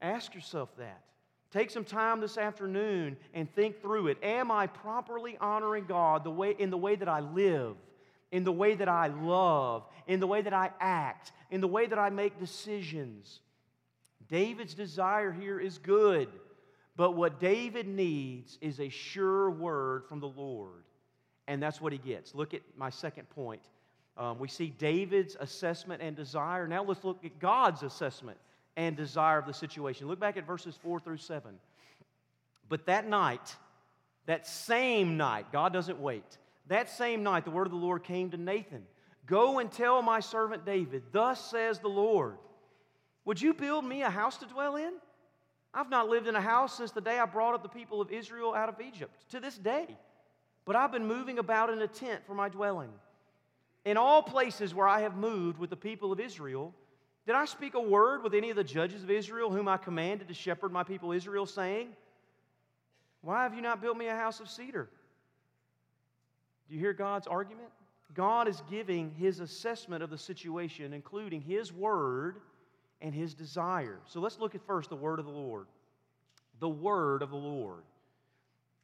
Ask 0.01 0.35
yourself 0.35 0.69
that. 0.77 1.01
Take 1.51 1.71
some 1.71 1.85
time 1.85 2.19
this 2.19 2.37
afternoon 2.37 3.17
and 3.33 3.53
think 3.53 3.81
through 3.81 4.07
it. 4.07 4.17
Am 4.23 4.51
I 4.51 4.67
properly 4.67 5.37
honoring 5.39 5.85
God 5.85 6.23
the 6.23 6.31
way, 6.31 6.55
in 6.57 6.69
the 6.69 6.77
way 6.77 6.95
that 6.95 7.07
I 7.07 7.21
live, 7.21 7.75
in 8.31 8.43
the 8.43 8.51
way 8.51 8.75
that 8.75 8.89
I 8.89 9.07
love, 9.07 9.85
in 10.07 10.19
the 10.19 10.27
way 10.27 10.41
that 10.41 10.53
I 10.53 10.71
act, 10.79 11.31
in 11.51 11.61
the 11.61 11.67
way 11.67 11.85
that 11.85 11.99
I 11.99 12.09
make 12.09 12.39
decisions? 12.39 13.39
David's 14.27 14.73
desire 14.73 15.31
here 15.31 15.59
is 15.59 15.77
good, 15.77 16.27
but 16.95 17.11
what 17.11 17.39
David 17.39 17.87
needs 17.87 18.57
is 18.59 18.79
a 18.79 18.89
sure 18.89 19.49
word 19.49 20.05
from 20.07 20.19
the 20.19 20.27
Lord. 20.27 20.83
And 21.47 21.61
that's 21.61 21.79
what 21.79 21.93
he 21.93 21.99
gets. 21.99 22.33
Look 22.33 22.53
at 22.53 22.61
my 22.75 22.89
second 22.89 23.29
point. 23.29 23.61
Um, 24.17 24.39
we 24.39 24.47
see 24.47 24.69
David's 24.69 25.35
assessment 25.39 26.01
and 26.01 26.15
desire. 26.15 26.67
Now 26.67 26.83
let's 26.83 27.03
look 27.03 27.23
at 27.23 27.37
God's 27.39 27.83
assessment 27.83 28.37
and 28.77 28.95
desire 28.95 29.39
of 29.39 29.45
the 29.45 29.53
situation. 29.53 30.07
Look 30.07 30.19
back 30.19 30.37
at 30.37 30.45
verses 30.45 30.77
4 30.81 30.99
through 30.99 31.17
7. 31.17 31.51
But 32.67 32.85
that 32.87 33.07
night, 33.07 33.55
that 34.25 34.47
same 34.47 35.17
night, 35.17 35.51
God 35.51 35.71
doesn't 35.71 35.99
wait. 35.99 36.37
That 36.67 36.89
same 36.89 37.23
night, 37.23 37.45
the 37.45 37.51
word 37.51 37.67
of 37.67 37.71
the 37.71 37.77
Lord 37.77 38.03
came 38.03 38.31
to 38.31 38.37
Nathan 38.37 38.85
Go 39.25 39.57
and 39.57 39.71
tell 39.71 40.01
my 40.01 40.19
servant 40.19 40.65
David, 40.65 41.03
Thus 41.11 41.43
says 41.49 41.79
the 41.79 41.87
Lord, 41.87 42.37
Would 43.25 43.41
you 43.41 43.53
build 43.53 43.85
me 43.85 44.03
a 44.03 44.09
house 44.09 44.37
to 44.37 44.45
dwell 44.45 44.75
in? 44.75 44.93
I've 45.73 45.89
not 45.89 46.07
lived 46.07 46.27
in 46.27 46.35
a 46.35 46.41
house 46.41 46.77
since 46.77 46.91
the 46.91 47.01
day 47.01 47.19
I 47.19 47.25
brought 47.25 47.53
up 47.53 47.63
the 47.63 47.69
people 47.69 48.01
of 48.01 48.11
Israel 48.11 48.53
out 48.53 48.69
of 48.69 48.79
Egypt, 48.79 49.11
to 49.31 49.39
this 49.39 49.57
day. 49.57 49.87
But 50.63 50.75
I've 50.75 50.91
been 50.91 51.05
moving 51.05 51.37
about 51.37 51.69
in 51.69 51.81
a 51.81 51.87
tent 51.87 52.21
for 52.25 52.33
my 52.33 52.49
dwelling. 52.49 52.91
In 53.83 53.97
all 53.97 54.23
places 54.23 54.73
where 54.73 54.87
I 54.87 55.01
have 55.01 55.15
moved 55.15 55.59
with 55.59 55.69
the 55.69 55.75
people 55.75 56.11
of 56.11 56.19
Israel, 56.19 56.73
did 57.25 57.35
I 57.35 57.45
speak 57.45 57.73
a 57.73 57.81
word 57.81 58.23
with 58.23 58.33
any 58.33 58.49
of 58.49 58.55
the 58.55 58.63
judges 58.63 59.03
of 59.03 59.09
Israel 59.09 59.51
whom 59.51 59.67
I 59.67 59.77
commanded 59.77 60.27
to 60.27 60.33
shepherd 60.33 60.71
my 60.71 60.83
people 60.83 61.11
Israel, 61.11 61.45
saying, 61.45 61.89
Why 63.21 63.43
have 63.43 63.55
you 63.55 63.61
not 63.61 63.81
built 63.81 63.97
me 63.97 64.07
a 64.07 64.15
house 64.15 64.39
of 64.39 64.49
cedar? 64.49 64.89
Do 66.67 66.75
you 66.75 66.79
hear 66.79 66.93
God's 66.93 67.27
argument? 67.27 67.69
God 68.13 68.47
is 68.47 68.61
giving 68.69 69.11
his 69.11 69.39
assessment 69.39 70.03
of 70.03 70.09
the 70.09 70.17
situation, 70.17 70.93
including 70.93 71.41
his 71.41 71.73
word 71.73 72.37
and 73.01 73.13
his 73.13 73.33
desire. 73.33 73.99
So 74.07 74.19
let's 74.19 74.39
look 74.39 74.55
at 74.55 74.65
first 74.65 74.89
the 74.89 74.95
word 74.95 75.19
of 75.19 75.25
the 75.25 75.31
Lord. 75.31 75.67
The 76.59 76.69
word 76.69 77.21
of 77.21 77.31
the 77.31 77.35
Lord. 77.35 77.83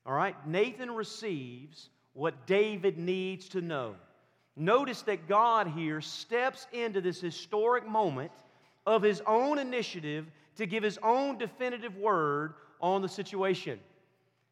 All 0.05 0.13
right, 0.13 0.35
Nathan 0.47 0.91
receives 0.91 1.89
what 2.13 2.47
David 2.47 2.97
needs 2.97 3.49
to 3.49 3.61
know. 3.61 3.95
Notice 4.55 5.01
that 5.03 5.27
God 5.27 5.67
here 5.67 6.01
steps 6.01 6.67
into 6.73 7.01
this 7.01 7.21
historic 7.21 7.87
moment 7.87 8.31
of 8.85 9.01
his 9.01 9.21
own 9.25 9.59
initiative 9.59 10.27
to 10.57 10.65
give 10.65 10.83
his 10.83 10.99
own 11.01 11.37
definitive 11.37 11.95
word 11.95 12.53
on 12.81 13.01
the 13.01 13.09
situation. 13.09 13.79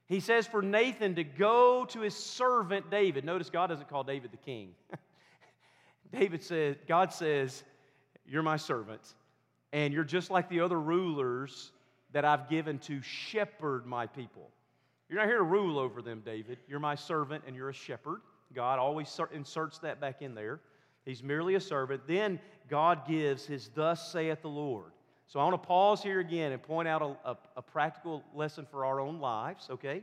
He 0.07 0.19
says 0.19 0.47
for 0.47 0.61
Nathan 0.61 1.15
to 1.15 1.23
go 1.23 1.85
to 1.85 1.99
his 2.01 2.15
servant 2.15 2.89
David. 2.89 3.25
Notice 3.25 3.49
God 3.49 3.67
doesn't 3.67 3.89
call 3.89 4.03
David 4.03 4.31
the 4.31 4.37
king. 4.37 4.73
David 6.11 6.41
says, 6.41 6.77
God 6.87 7.13
says, 7.13 7.63
You're 8.25 8.41
my 8.41 8.57
servant, 8.57 9.01
and 9.71 9.93
you're 9.93 10.03
just 10.03 10.31
like 10.31 10.49
the 10.49 10.61
other 10.61 10.79
rulers 10.79 11.71
that 12.11 12.25
I've 12.25 12.49
given 12.49 12.79
to 12.79 13.01
shepherd 13.01 13.85
my 13.85 14.07
people. 14.07 14.49
You're 15.09 15.19
not 15.19 15.27
here 15.27 15.37
to 15.37 15.43
rule 15.43 15.77
over 15.77 16.01
them, 16.01 16.21
David. 16.25 16.57
You're 16.67 16.79
my 16.79 16.95
servant 16.95 17.43
and 17.45 17.55
you're 17.55 17.69
a 17.69 17.73
shepherd. 17.73 18.21
God 18.53 18.79
always 18.79 19.19
inserts 19.33 19.79
that 19.79 19.99
back 19.99 20.21
in 20.21 20.33
there. 20.35 20.59
He's 21.05 21.23
merely 21.23 21.55
a 21.55 21.59
servant. 21.59 22.01
Then 22.07 22.39
God 22.69 23.07
gives 23.07 23.45
his 23.45 23.69
thus 23.73 24.11
saith 24.11 24.41
the 24.41 24.49
Lord. 24.49 24.91
So 25.27 25.39
I 25.39 25.43
want 25.43 25.61
to 25.61 25.67
pause 25.67 26.01
here 26.01 26.19
again 26.19 26.51
and 26.51 26.61
point 26.61 26.87
out 26.87 27.01
a, 27.01 27.31
a, 27.31 27.37
a 27.57 27.61
practical 27.61 28.23
lesson 28.33 28.65
for 28.69 28.85
our 28.85 28.99
own 28.99 29.19
lives, 29.19 29.67
okay? 29.69 30.01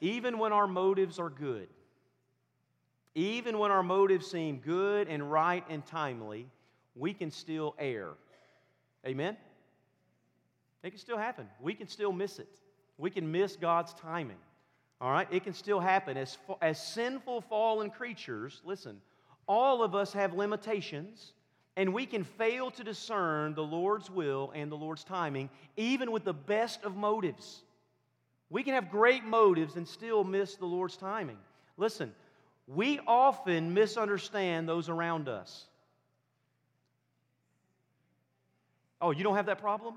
Even 0.00 0.38
when 0.38 0.52
our 0.52 0.66
motives 0.66 1.18
are 1.18 1.30
good, 1.30 1.68
even 3.14 3.58
when 3.58 3.70
our 3.70 3.82
motives 3.82 4.30
seem 4.30 4.58
good 4.58 5.08
and 5.08 5.30
right 5.30 5.64
and 5.68 5.86
timely, 5.86 6.46
we 6.94 7.14
can 7.14 7.30
still 7.30 7.74
err. 7.78 8.10
Amen? 9.06 9.36
It 10.82 10.90
can 10.90 10.98
still 10.98 11.18
happen. 11.18 11.48
We 11.60 11.74
can 11.74 11.88
still 11.88 12.12
miss 12.12 12.38
it. 12.38 12.58
We 12.98 13.10
can 13.10 13.30
miss 13.30 13.56
God's 13.56 13.94
timing. 13.94 14.38
All 15.02 15.10
right? 15.10 15.26
It 15.32 15.42
can 15.42 15.52
still 15.52 15.80
happen. 15.80 16.16
As, 16.16 16.38
as 16.62 16.80
sinful, 16.80 17.40
fallen 17.40 17.90
creatures, 17.90 18.62
listen, 18.64 19.00
all 19.48 19.82
of 19.82 19.96
us 19.96 20.12
have 20.12 20.32
limitations, 20.32 21.32
and 21.76 21.92
we 21.92 22.06
can 22.06 22.22
fail 22.22 22.70
to 22.70 22.84
discern 22.84 23.54
the 23.54 23.64
Lord's 23.64 24.08
will 24.08 24.52
and 24.54 24.70
the 24.70 24.76
Lord's 24.76 25.02
timing, 25.02 25.50
even 25.76 26.12
with 26.12 26.24
the 26.24 26.32
best 26.32 26.84
of 26.84 26.96
motives. 26.96 27.62
We 28.48 28.62
can 28.62 28.74
have 28.74 28.92
great 28.92 29.24
motives 29.24 29.74
and 29.74 29.88
still 29.88 30.22
miss 30.22 30.54
the 30.54 30.66
Lord's 30.66 30.96
timing. 30.96 31.38
Listen, 31.76 32.14
we 32.68 33.00
often 33.04 33.74
misunderstand 33.74 34.68
those 34.68 34.88
around 34.88 35.28
us. 35.28 35.66
Oh, 39.00 39.10
you 39.10 39.24
don't 39.24 39.34
have 39.34 39.46
that 39.46 39.58
problem? 39.58 39.94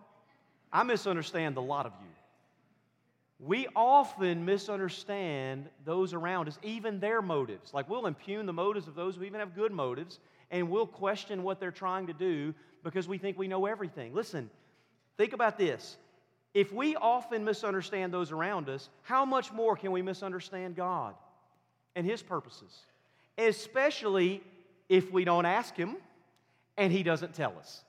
I 0.73 0.81
misunderstand 0.81 1.57
a 1.57 1.61
lot 1.61 1.85
of 1.85 1.91
you. 2.01 2.07
We 3.39 3.67
often 3.75 4.45
misunderstand 4.45 5.67
those 5.83 6.13
around 6.13 6.47
us, 6.47 6.57
even 6.63 6.99
their 6.99 7.21
motives. 7.21 7.73
Like 7.73 7.89
we'll 7.89 8.05
impugn 8.05 8.45
the 8.45 8.53
motives 8.53 8.87
of 8.87 8.95
those 8.95 9.15
who 9.15 9.23
even 9.23 9.39
have 9.39 9.55
good 9.55 9.71
motives, 9.71 10.19
and 10.51 10.69
we'll 10.69 10.87
question 10.87 11.43
what 11.43 11.59
they're 11.59 11.71
trying 11.71 12.07
to 12.07 12.13
do 12.13 12.53
because 12.83 13.07
we 13.07 13.17
think 13.17 13.37
we 13.37 13.47
know 13.47 13.65
everything. 13.65 14.13
Listen, 14.13 14.49
think 15.17 15.33
about 15.33 15.57
this. 15.57 15.97
If 16.53 16.71
we 16.71 16.95
often 16.95 17.43
misunderstand 17.43 18.13
those 18.13 18.31
around 18.31 18.69
us, 18.69 18.89
how 19.01 19.25
much 19.25 19.51
more 19.51 19.75
can 19.75 19.91
we 19.91 20.01
misunderstand 20.01 20.77
God 20.77 21.15
and 21.95 22.05
His 22.05 22.21
purposes? 22.21 22.73
Especially 23.37 24.41
if 24.87 25.11
we 25.11 25.25
don't 25.25 25.45
ask 25.45 25.75
Him 25.75 25.97
and 26.77 26.93
He 26.93 27.03
doesn't 27.03 27.33
tell 27.33 27.53
us. 27.57 27.84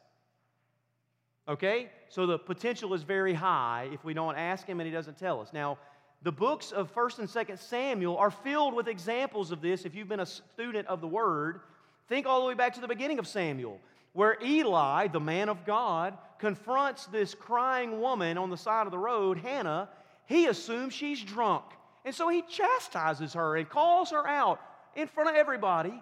Okay? 1.48 1.88
So 2.08 2.26
the 2.26 2.38
potential 2.38 2.94
is 2.94 3.02
very 3.02 3.34
high 3.34 3.88
if 3.92 4.04
we 4.04 4.14
don't 4.14 4.36
ask 4.36 4.66
him 4.66 4.80
and 4.80 4.86
he 4.86 4.92
doesn't 4.92 5.18
tell 5.18 5.40
us. 5.40 5.52
Now, 5.52 5.78
the 6.22 6.32
books 6.32 6.72
of 6.72 6.92
1st 6.94 7.18
and 7.20 7.28
2nd 7.28 7.58
Samuel 7.58 8.16
are 8.16 8.30
filled 8.30 8.74
with 8.74 8.88
examples 8.88 9.52
of 9.52 9.60
this. 9.60 9.84
If 9.84 9.94
you've 9.94 10.08
been 10.08 10.20
a 10.20 10.26
student 10.26 10.88
of 10.88 11.00
the 11.00 11.06
word, 11.06 11.60
think 12.08 12.26
all 12.26 12.40
the 12.40 12.46
way 12.46 12.54
back 12.54 12.74
to 12.74 12.80
the 12.80 12.88
beginning 12.88 13.18
of 13.18 13.28
Samuel, 13.28 13.78
where 14.12 14.36
Eli, 14.42 15.08
the 15.08 15.20
man 15.20 15.48
of 15.48 15.64
God, 15.64 16.16
confronts 16.38 17.06
this 17.06 17.34
crying 17.34 18.00
woman 18.00 18.38
on 18.38 18.50
the 18.50 18.56
side 18.56 18.86
of 18.86 18.90
the 18.90 18.98
road, 18.98 19.38
Hannah. 19.38 19.88
He 20.26 20.46
assumes 20.46 20.94
she's 20.94 21.22
drunk. 21.22 21.64
And 22.04 22.14
so 22.14 22.28
he 22.28 22.42
chastises 22.42 23.34
her 23.34 23.56
and 23.56 23.68
calls 23.68 24.10
her 24.10 24.26
out 24.26 24.60
in 24.94 25.06
front 25.08 25.30
of 25.30 25.36
everybody. 25.36 26.00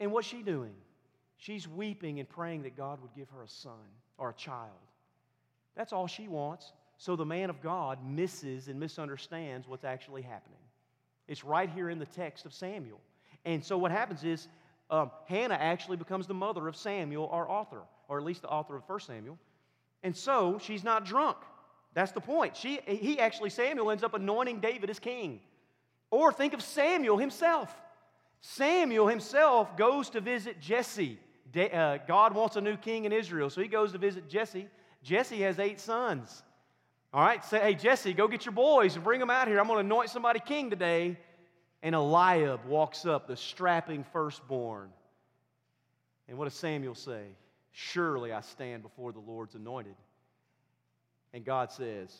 And 0.00 0.12
what's 0.12 0.26
she 0.26 0.42
doing? 0.42 0.74
She's 1.38 1.68
weeping 1.68 2.18
and 2.18 2.28
praying 2.28 2.62
that 2.62 2.76
God 2.76 3.00
would 3.02 3.14
give 3.14 3.28
her 3.30 3.42
a 3.42 3.48
son 3.48 3.72
or 4.18 4.30
a 4.30 4.34
child. 4.34 4.70
That's 5.76 5.92
all 5.92 6.06
she 6.06 6.28
wants. 6.28 6.72
So 6.98 7.16
the 7.16 7.26
man 7.26 7.50
of 7.50 7.60
God 7.60 7.98
misses 8.04 8.68
and 8.68 8.80
misunderstands 8.80 9.68
what's 9.68 9.84
actually 9.84 10.22
happening. 10.22 10.58
It's 11.28 11.44
right 11.44 11.68
here 11.68 11.90
in 11.90 11.98
the 11.98 12.06
text 12.06 12.46
of 12.46 12.54
Samuel. 12.54 13.00
And 13.44 13.64
so 13.64 13.76
what 13.76 13.90
happens 13.90 14.24
is 14.24 14.48
um, 14.90 15.10
Hannah 15.26 15.54
actually 15.54 15.96
becomes 15.96 16.26
the 16.26 16.34
mother 16.34 16.68
of 16.68 16.76
Samuel, 16.76 17.28
our 17.30 17.48
author, 17.48 17.82
or 18.08 18.18
at 18.18 18.24
least 18.24 18.42
the 18.42 18.48
author 18.48 18.76
of 18.76 18.82
1 18.86 19.00
Samuel. 19.00 19.38
And 20.02 20.16
so 20.16 20.58
she's 20.62 20.84
not 20.84 21.04
drunk. 21.04 21.36
That's 21.94 22.12
the 22.12 22.20
point. 22.20 22.56
She, 22.56 22.80
he 22.86 23.18
actually, 23.18 23.50
Samuel 23.50 23.90
ends 23.90 24.02
up 24.02 24.14
anointing 24.14 24.60
David 24.60 24.90
as 24.90 24.98
king. 24.98 25.40
Or 26.10 26.32
think 26.32 26.54
of 26.54 26.62
Samuel 26.62 27.18
himself. 27.18 27.74
Samuel 28.40 29.08
himself 29.08 29.76
goes 29.76 30.10
to 30.10 30.20
visit 30.20 30.60
Jesse 30.60 31.18
Uh, 31.54 31.98
God 32.06 32.34
wants 32.34 32.56
a 32.56 32.60
new 32.60 32.76
king 32.76 33.04
in 33.04 33.12
Israel. 33.12 33.50
So 33.50 33.60
he 33.60 33.68
goes 33.68 33.92
to 33.92 33.98
visit 33.98 34.28
Jesse. 34.28 34.66
Jesse 35.02 35.40
has 35.42 35.58
eight 35.58 35.80
sons. 35.80 36.42
All 37.12 37.22
right, 37.22 37.44
say, 37.44 37.60
hey, 37.60 37.74
Jesse, 37.74 38.12
go 38.12 38.28
get 38.28 38.44
your 38.44 38.52
boys 38.52 38.94
and 38.94 39.04
bring 39.04 39.20
them 39.20 39.30
out 39.30 39.48
here. 39.48 39.58
I'm 39.58 39.66
going 39.66 39.78
to 39.78 39.84
anoint 39.84 40.10
somebody 40.10 40.40
king 40.40 40.70
today. 40.70 41.16
And 41.82 41.94
Eliab 41.94 42.64
walks 42.66 43.06
up, 43.06 43.28
the 43.28 43.36
strapping 43.36 44.04
firstborn. 44.12 44.90
And 46.28 46.36
what 46.36 46.44
does 46.44 46.54
Samuel 46.54 46.94
say? 46.94 47.22
Surely 47.72 48.32
I 48.32 48.40
stand 48.40 48.82
before 48.82 49.12
the 49.12 49.20
Lord's 49.20 49.54
anointed. 49.54 49.94
And 51.32 51.44
God 51.44 51.70
says, 51.70 52.14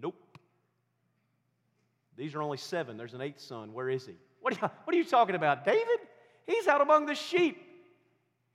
Nope. 0.00 0.38
These 2.16 2.34
are 2.34 2.42
only 2.42 2.58
seven. 2.58 2.96
There's 2.96 3.14
an 3.14 3.22
eighth 3.22 3.40
son. 3.40 3.72
Where 3.72 3.88
is 3.88 4.06
he? 4.06 4.14
What 4.40 4.52
are 4.52 4.56
you, 4.60 4.70
what 4.84 4.94
are 4.94 4.98
you 4.98 5.04
talking 5.04 5.34
about? 5.34 5.64
David? 5.64 6.00
He's 6.46 6.68
out 6.68 6.80
among 6.80 7.06
the 7.06 7.14
sheep. 7.14 7.56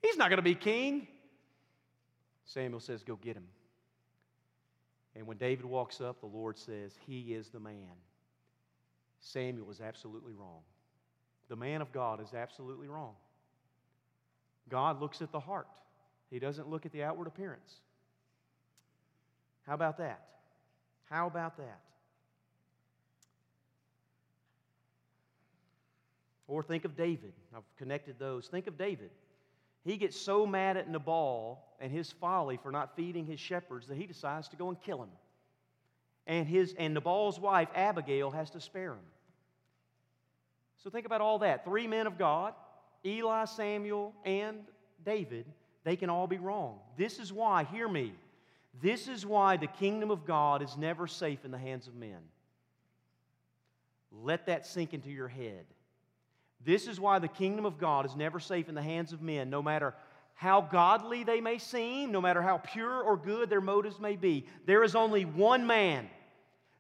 He's 0.06 0.18
not 0.18 0.30
going 0.30 0.38
to 0.38 0.44
be 0.44 0.54
king. 0.54 1.08
Samuel 2.46 2.80
says, 2.80 3.02
Go 3.02 3.16
get 3.16 3.36
him. 3.36 3.48
And 5.16 5.26
when 5.26 5.38
David 5.38 5.66
walks 5.66 6.00
up, 6.00 6.20
the 6.20 6.28
Lord 6.28 6.60
says, 6.60 6.94
He 7.08 7.34
is 7.34 7.50
the 7.50 7.60
man. 7.60 7.96
Samuel 9.20 9.72
is 9.72 9.82
absolutely 9.82 10.34
wrong. 10.34 10.62
The 11.50 11.56
man 11.56 11.82
of 11.82 11.92
God 11.92 12.22
is 12.22 12.34
absolutely 12.36 12.88
wrong. 12.88 13.14
God 14.70 15.02
looks 15.02 15.22
at 15.24 15.32
the 15.32 15.40
heart, 15.40 15.68
He 16.30 16.38
doesn't 16.38 16.70
look 16.70 16.86
at 16.86 16.92
the 16.92 17.04
outward 17.04 17.28
appearance. 17.28 17.80
How 19.66 19.74
about 19.74 19.98
that? 19.98 20.22
How 21.10 21.26
about 21.26 21.58
that? 21.58 21.80
Or 26.48 26.62
think 26.62 26.86
of 26.86 26.96
David. 26.96 27.34
I've 27.56 27.64
connected 27.78 28.20
those. 28.20 28.48
Think 28.48 28.68
of 28.68 28.78
David. 28.78 29.10
He 29.86 29.98
gets 29.98 30.20
so 30.20 30.48
mad 30.48 30.78
at 30.78 30.90
Nabal 30.90 31.64
and 31.80 31.92
his 31.92 32.12
folly 32.12 32.58
for 32.58 32.72
not 32.72 32.96
feeding 32.96 33.26
his 33.26 33.40
shepherds 33.40 33.88
that 33.88 33.96
he 33.96 34.08
decides 34.08 34.50
to 34.50 34.56
go 34.56 34.68
and 34.70 34.82
kill 34.82 35.02
him. 35.02 35.12
And, 36.26 36.48
his, 36.48 36.74
and 36.80 36.96
Nabal's 36.96 37.40
wife, 37.40 37.70
Abigail, 37.76 38.32
has 38.32 38.50
to 38.52 38.60
spare 38.60 38.94
him. 38.94 39.06
So 40.84 40.90
think 40.90 41.06
about 41.06 41.22
all 41.22 41.40
that. 41.40 41.64
Three 41.64 41.86
men 41.86 42.08
of 42.08 42.18
God, 42.18 42.56
Eli, 43.06 43.46
Samuel, 43.46 44.14
and 44.26 44.58
David, 45.06 45.46
they 45.84 45.96
can 45.96 46.10
all 46.10 46.26
be 46.26 46.40
wrong. 46.40 46.80
This 46.98 47.20
is 47.20 47.32
why, 47.32 47.64
hear 47.66 47.88
me, 47.88 48.14
this 48.82 49.08
is 49.08 49.24
why 49.24 49.56
the 49.56 49.68
kingdom 49.68 50.10
of 50.10 50.26
God 50.26 50.64
is 50.64 50.76
never 50.78 51.06
safe 51.06 51.46
in 51.46 51.52
the 51.52 51.60
hands 51.60 51.88
of 51.88 51.94
men. 51.94 52.18
Let 54.12 54.48
that 54.48 54.66
sink 54.66 54.96
into 54.96 55.12
your 55.12 55.28
head. 55.28 55.66
This 56.64 56.88
is 56.88 57.00
why 57.00 57.20
the 57.20 57.28
kingdom 57.28 57.66
of 57.66 57.78
God 57.78 58.06
is 58.06 58.16
never 58.16 58.40
safe 58.40 58.70
in 58.70 58.76
the 58.76 58.82
hands 58.82 59.14
of 59.14 59.22
men, 59.22 59.50
no 59.50 59.62
matter 59.62 59.94
how 60.34 60.62
godly 60.62 61.24
they 61.24 61.40
may 61.42 61.58
seem, 61.58 62.12
no 62.12 62.22
matter 62.22 62.42
how 62.42 62.58
pure 62.58 63.02
or 63.02 63.16
good 63.18 63.50
their 63.50 63.62
motives 63.62 64.00
may 64.00 64.16
be. 64.16 64.46
There 64.66 64.84
is 64.84 64.96
only 64.96 65.26
one 65.26 65.66
man 65.66 66.10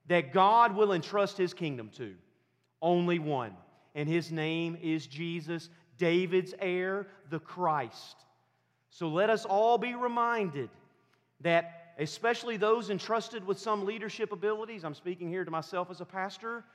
that 0.08 0.34
God 0.34 0.76
will 0.76 0.92
entrust 0.92 1.38
his 1.38 1.54
kingdom 1.54 1.90
to. 1.98 2.16
Only 2.82 3.18
one. 3.18 3.54
And 3.96 4.10
his 4.10 4.32
name 4.32 4.78
is 4.82 5.08
Jesus, 5.08 5.70
David's 5.98 6.54
heir, 6.60 7.08
the 7.30 7.40
Christ. 7.40 8.18
So 8.90 9.08
let 9.08 9.30
us 9.30 9.46
all 9.46 9.78
be 9.78 9.96
reminded 9.96 10.70
that, 11.42 11.94
especially 11.98 12.58
those 12.58 12.90
entrusted 12.90 13.46
with 13.46 13.60
some 13.60 13.86
leadership 13.86 14.32
abilities, 14.32 14.84
I'm 14.84 14.94
speaking 14.94 15.30
here 15.30 15.46
to 15.46 15.52
myself 15.52 15.90
as 15.90 16.02
a 16.02 16.06
pastor, 16.06 16.66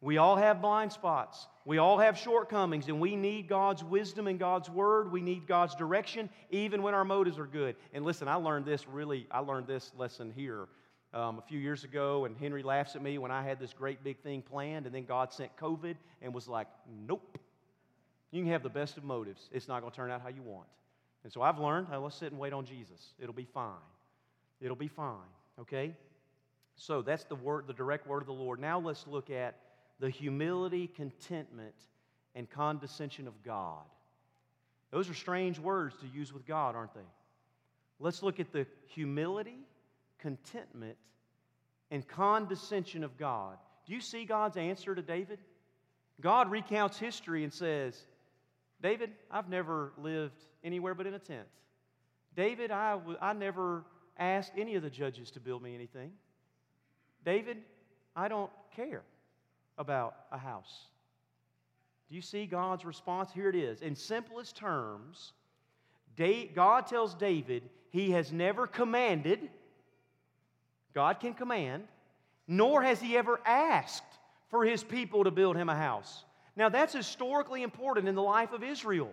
we 0.00 0.16
all 0.16 0.36
have 0.36 0.62
blind 0.62 0.92
spots. 0.92 1.46
We 1.66 1.78
all 1.78 1.98
have 1.98 2.16
shortcomings, 2.16 2.88
and 2.88 3.00
we 3.00 3.16
need 3.16 3.48
God's 3.48 3.84
wisdom 3.84 4.26
and 4.26 4.38
God's 4.38 4.70
word. 4.70 5.12
We 5.12 5.20
need 5.20 5.46
God's 5.46 5.74
direction, 5.74 6.30
even 6.50 6.82
when 6.82 6.94
our 6.94 7.04
motives 7.04 7.38
are 7.38 7.46
good. 7.46 7.76
And 7.92 8.04
listen, 8.04 8.26
I 8.26 8.34
learned 8.34 8.64
this 8.64 8.88
really, 8.88 9.26
I 9.30 9.40
learned 9.40 9.66
this 9.66 9.92
lesson 9.98 10.32
here 10.34 10.68
um, 11.12 11.38
a 11.38 11.42
few 11.42 11.58
years 11.58 11.84
ago, 11.84 12.24
and 12.24 12.34
Henry 12.36 12.62
laughs 12.62 12.96
at 12.96 13.02
me 13.02 13.18
when 13.18 13.30
I 13.30 13.42
had 13.42 13.60
this 13.60 13.74
great 13.74 14.02
big 14.02 14.18
thing 14.22 14.40
planned, 14.40 14.86
and 14.86 14.94
then 14.94 15.04
God 15.04 15.32
sent 15.34 15.54
COVID 15.56 15.96
and 16.22 16.32
was 16.32 16.48
like, 16.48 16.68
nope. 17.06 17.38
You 18.30 18.42
can 18.42 18.52
have 18.52 18.62
the 18.62 18.70
best 18.70 18.96
of 18.96 19.04
motives, 19.04 19.48
it's 19.52 19.68
not 19.68 19.80
going 19.80 19.90
to 19.90 19.96
turn 19.96 20.10
out 20.10 20.22
how 20.22 20.28
you 20.28 20.42
want. 20.42 20.68
And 21.24 21.32
so 21.32 21.42
I've 21.42 21.58
learned, 21.58 21.88
hey, 21.90 21.96
let's 21.98 22.16
sit 22.16 22.32
and 22.32 22.40
wait 22.40 22.54
on 22.54 22.64
Jesus. 22.64 23.12
It'll 23.18 23.34
be 23.34 23.44
fine. 23.52 23.74
It'll 24.62 24.76
be 24.76 24.88
fine. 24.88 25.16
Okay? 25.60 25.94
So 26.76 27.02
that's 27.02 27.24
the 27.24 27.34
word, 27.34 27.66
the 27.66 27.74
direct 27.74 28.06
word 28.06 28.22
of 28.22 28.26
the 28.26 28.32
Lord. 28.32 28.58
Now 28.58 28.78
let's 28.78 29.06
look 29.06 29.28
at 29.28 29.56
the 30.00 30.10
humility, 30.10 30.88
contentment, 30.88 31.74
and 32.34 32.50
condescension 32.50 33.28
of 33.28 33.42
God. 33.44 33.84
Those 34.90 35.08
are 35.08 35.14
strange 35.14 35.58
words 35.58 35.94
to 36.00 36.06
use 36.06 36.32
with 36.32 36.46
God, 36.46 36.74
aren't 36.74 36.94
they? 36.94 37.00
Let's 38.00 38.22
look 38.22 38.40
at 38.40 38.50
the 38.50 38.66
humility, 38.86 39.58
contentment, 40.18 40.96
and 41.90 42.06
condescension 42.08 43.04
of 43.04 43.16
God. 43.18 43.58
Do 43.86 43.92
you 43.92 44.00
see 44.00 44.24
God's 44.24 44.56
answer 44.56 44.94
to 44.94 45.02
David? 45.02 45.38
God 46.20 46.50
recounts 46.50 46.98
history 46.98 47.44
and 47.44 47.52
says, 47.52 48.00
David, 48.82 49.10
I've 49.30 49.48
never 49.48 49.92
lived 49.98 50.40
anywhere 50.64 50.94
but 50.94 51.06
in 51.06 51.14
a 51.14 51.18
tent. 51.18 51.46
David, 52.34 52.70
I, 52.70 52.92
w- 52.92 53.18
I 53.20 53.32
never 53.34 53.84
asked 54.18 54.52
any 54.56 54.76
of 54.76 54.82
the 54.82 54.90
judges 54.90 55.30
to 55.32 55.40
build 55.40 55.62
me 55.62 55.74
anything. 55.74 56.12
David, 57.24 57.58
I 58.16 58.28
don't 58.28 58.50
care 58.74 59.02
about 59.78 60.14
a 60.30 60.38
house. 60.38 60.86
Do 62.08 62.16
you 62.16 62.22
see 62.22 62.46
God's 62.46 62.84
response? 62.84 63.30
Here 63.32 63.48
it 63.48 63.54
is. 63.54 63.82
In 63.82 63.94
simplest 63.94 64.56
terms, 64.56 65.32
God 66.54 66.86
tells 66.86 67.14
David 67.14 67.62
he 67.90 68.10
has 68.10 68.32
never 68.32 68.66
commanded, 68.66 69.48
God 70.94 71.20
can 71.20 71.34
command, 71.34 71.84
nor 72.46 72.82
has 72.82 73.00
he 73.00 73.16
ever 73.16 73.40
asked 73.46 74.02
for 74.48 74.64
his 74.64 74.82
people 74.82 75.24
to 75.24 75.30
build 75.30 75.56
him 75.56 75.68
a 75.68 75.76
house. 75.76 76.24
Now, 76.56 76.68
that's 76.68 76.92
historically 76.92 77.62
important 77.62 78.08
in 78.08 78.14
the 78.14 78.22
life 78.22 78.52
of 78.52 78.62
Israel. 78.62 79.10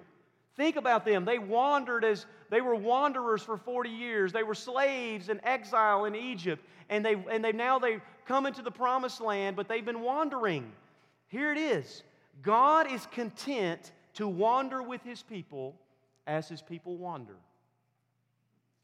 Think 0.55 0.75
about 0.75 1.05
them. 1.05 1.23
They 1.23 1.37
wandered 1.37 2.03
as 2.03 2.25
they 2.49 2.61
were 2.61 2.75
wanderers 2.75 3.43
for 3.43 3.57
40 3.57 3.91
years. 3.91 4.33
They 4.33 4.41
were 4.41 4.55
slaves 4.55 5.29
in 5.29 5.39
exile 5.45 6.05
in 6.05 6.15
Egypt. 6.15 6.65
And 6.89 7.05
they 7.05 7.13
and 7.29 7.45
they 7.45 7.51
now 7.51 7.77
they 7.77 7.99
come 8.27 8.45
into 8.45 8.61
the 8.61 8.71
promised 8.71 9.21
land, 9.21 9.55
but 9.55 9.67
they've 9.67 9.85
been 9.85 10.01
wandering. 10.01 10.71
Here 11.27 11.51
it 11.51 11.57
is. 11.57 12.03
God 12.41 12.91
is 12.91 13.05
content 13.07 13.91
to 14.15 14.27
wander 14.27 14.83
with 14.83 15.01
his 15.03 15.21
people 15.23 15.75
as 16.25 16.49
his 16.49 16.61
people 16.61 16.97
wander. 16.97 17.35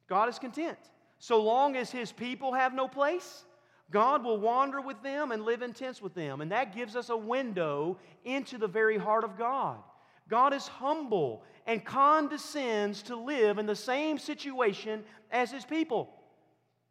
God 0.08 0.30
is 0.30 0.40
content. 0.40 0.78
So 1.20 1.42
long 1.42 1.76
as 1.76 1.92
his 1.92 2.12
people 2.12 2.54
have 2.54 2.74
no 2.74 2.88
place, 2.88 3.46
God 3.92 4.24
will 4.24 4.40
wander 4.40 4.82
with 4.82 5.02
them 5.04 5.32
and 5.32 5.44
live 5.44 5.62
in 5.62 5.74
tents 5.74 6.02
with 6.02 6.14
them. 6.14 6.42
And 6.42 6.52
that 6.52 6.76
gives 6.76 6.96
us 6.96 7.10
a 7.10 7.18
window 7.18 7.98
into 8.26 8.58
the 8.58 8.68
very 8.68 8.98
heart 8.98 9.24
of 9.24 9.38
God. 9.38 9.78
God 10.30 10.54
is 10.54 10.68
humble 10.68 11.44
and 11.68 11.84
condescends 11.84 13.04
to 13.04 13.16
live 13.16 13.58
in 13.58 13.66
the 13.66 13.76
same 13.76 14.18
situation 14.18 15.04
as 15.32 15.52
his 15.52 15.66
people. 15.66 16.10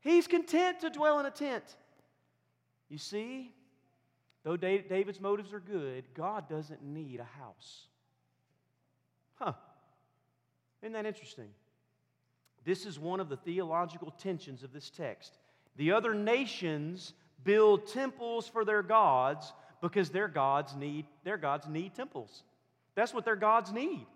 He's 0.00 0.26
content 0.26 0.80
to 0.80 0.90
dwell 0.90 1.18
in 1.20 1.26
a 1.26 1.30
tent. 1.30 1.76
You 2.92 2.98
see, 2.98 3.50
though 4.44 4.58
David's 4.58 5.18
motives 5.18 5.54
are 5.54 5.60
good, 5.60 6.04
God 6.12 6.46
doesn't 6.46 6.84
need 6.84 7.20
a 7.20 7.40
house. 7.40 7.86
Huh. 9.36 9.54
Isn't 10.82 10.92
that 10.92 11.06
interesting? 11.06 11.48
This 12.66 12.84
is 12.84 12.98
one 12.98 13.18
of 13.18 13.30
the 13.30 13.38
theological 13.38 14.10
tensions 14.10 14.62
of 14.62 14.74
this 14.74 14.90
text. 14.90 15.38
The 15.76 15.92
other 15.92 16.12
nations 16.12 17.14
build 17.44 17.86
temples 17.86 18.46
for 18.46 18.62
their 18.62 18.82
gods 18.82 19.54
because 19.80 20.10
their 20.10 20.28
gods 20.28 20.76
need 20.76 21.06
their 21.24 21.38
gods 21.38 21.66
need 21.66 21.94
temples. 21.94 22.42
That's 22.94 23.14
what 23.14 23.24
their 23.24 23.36
gods 23.36 23.72
need. 23.72 24.06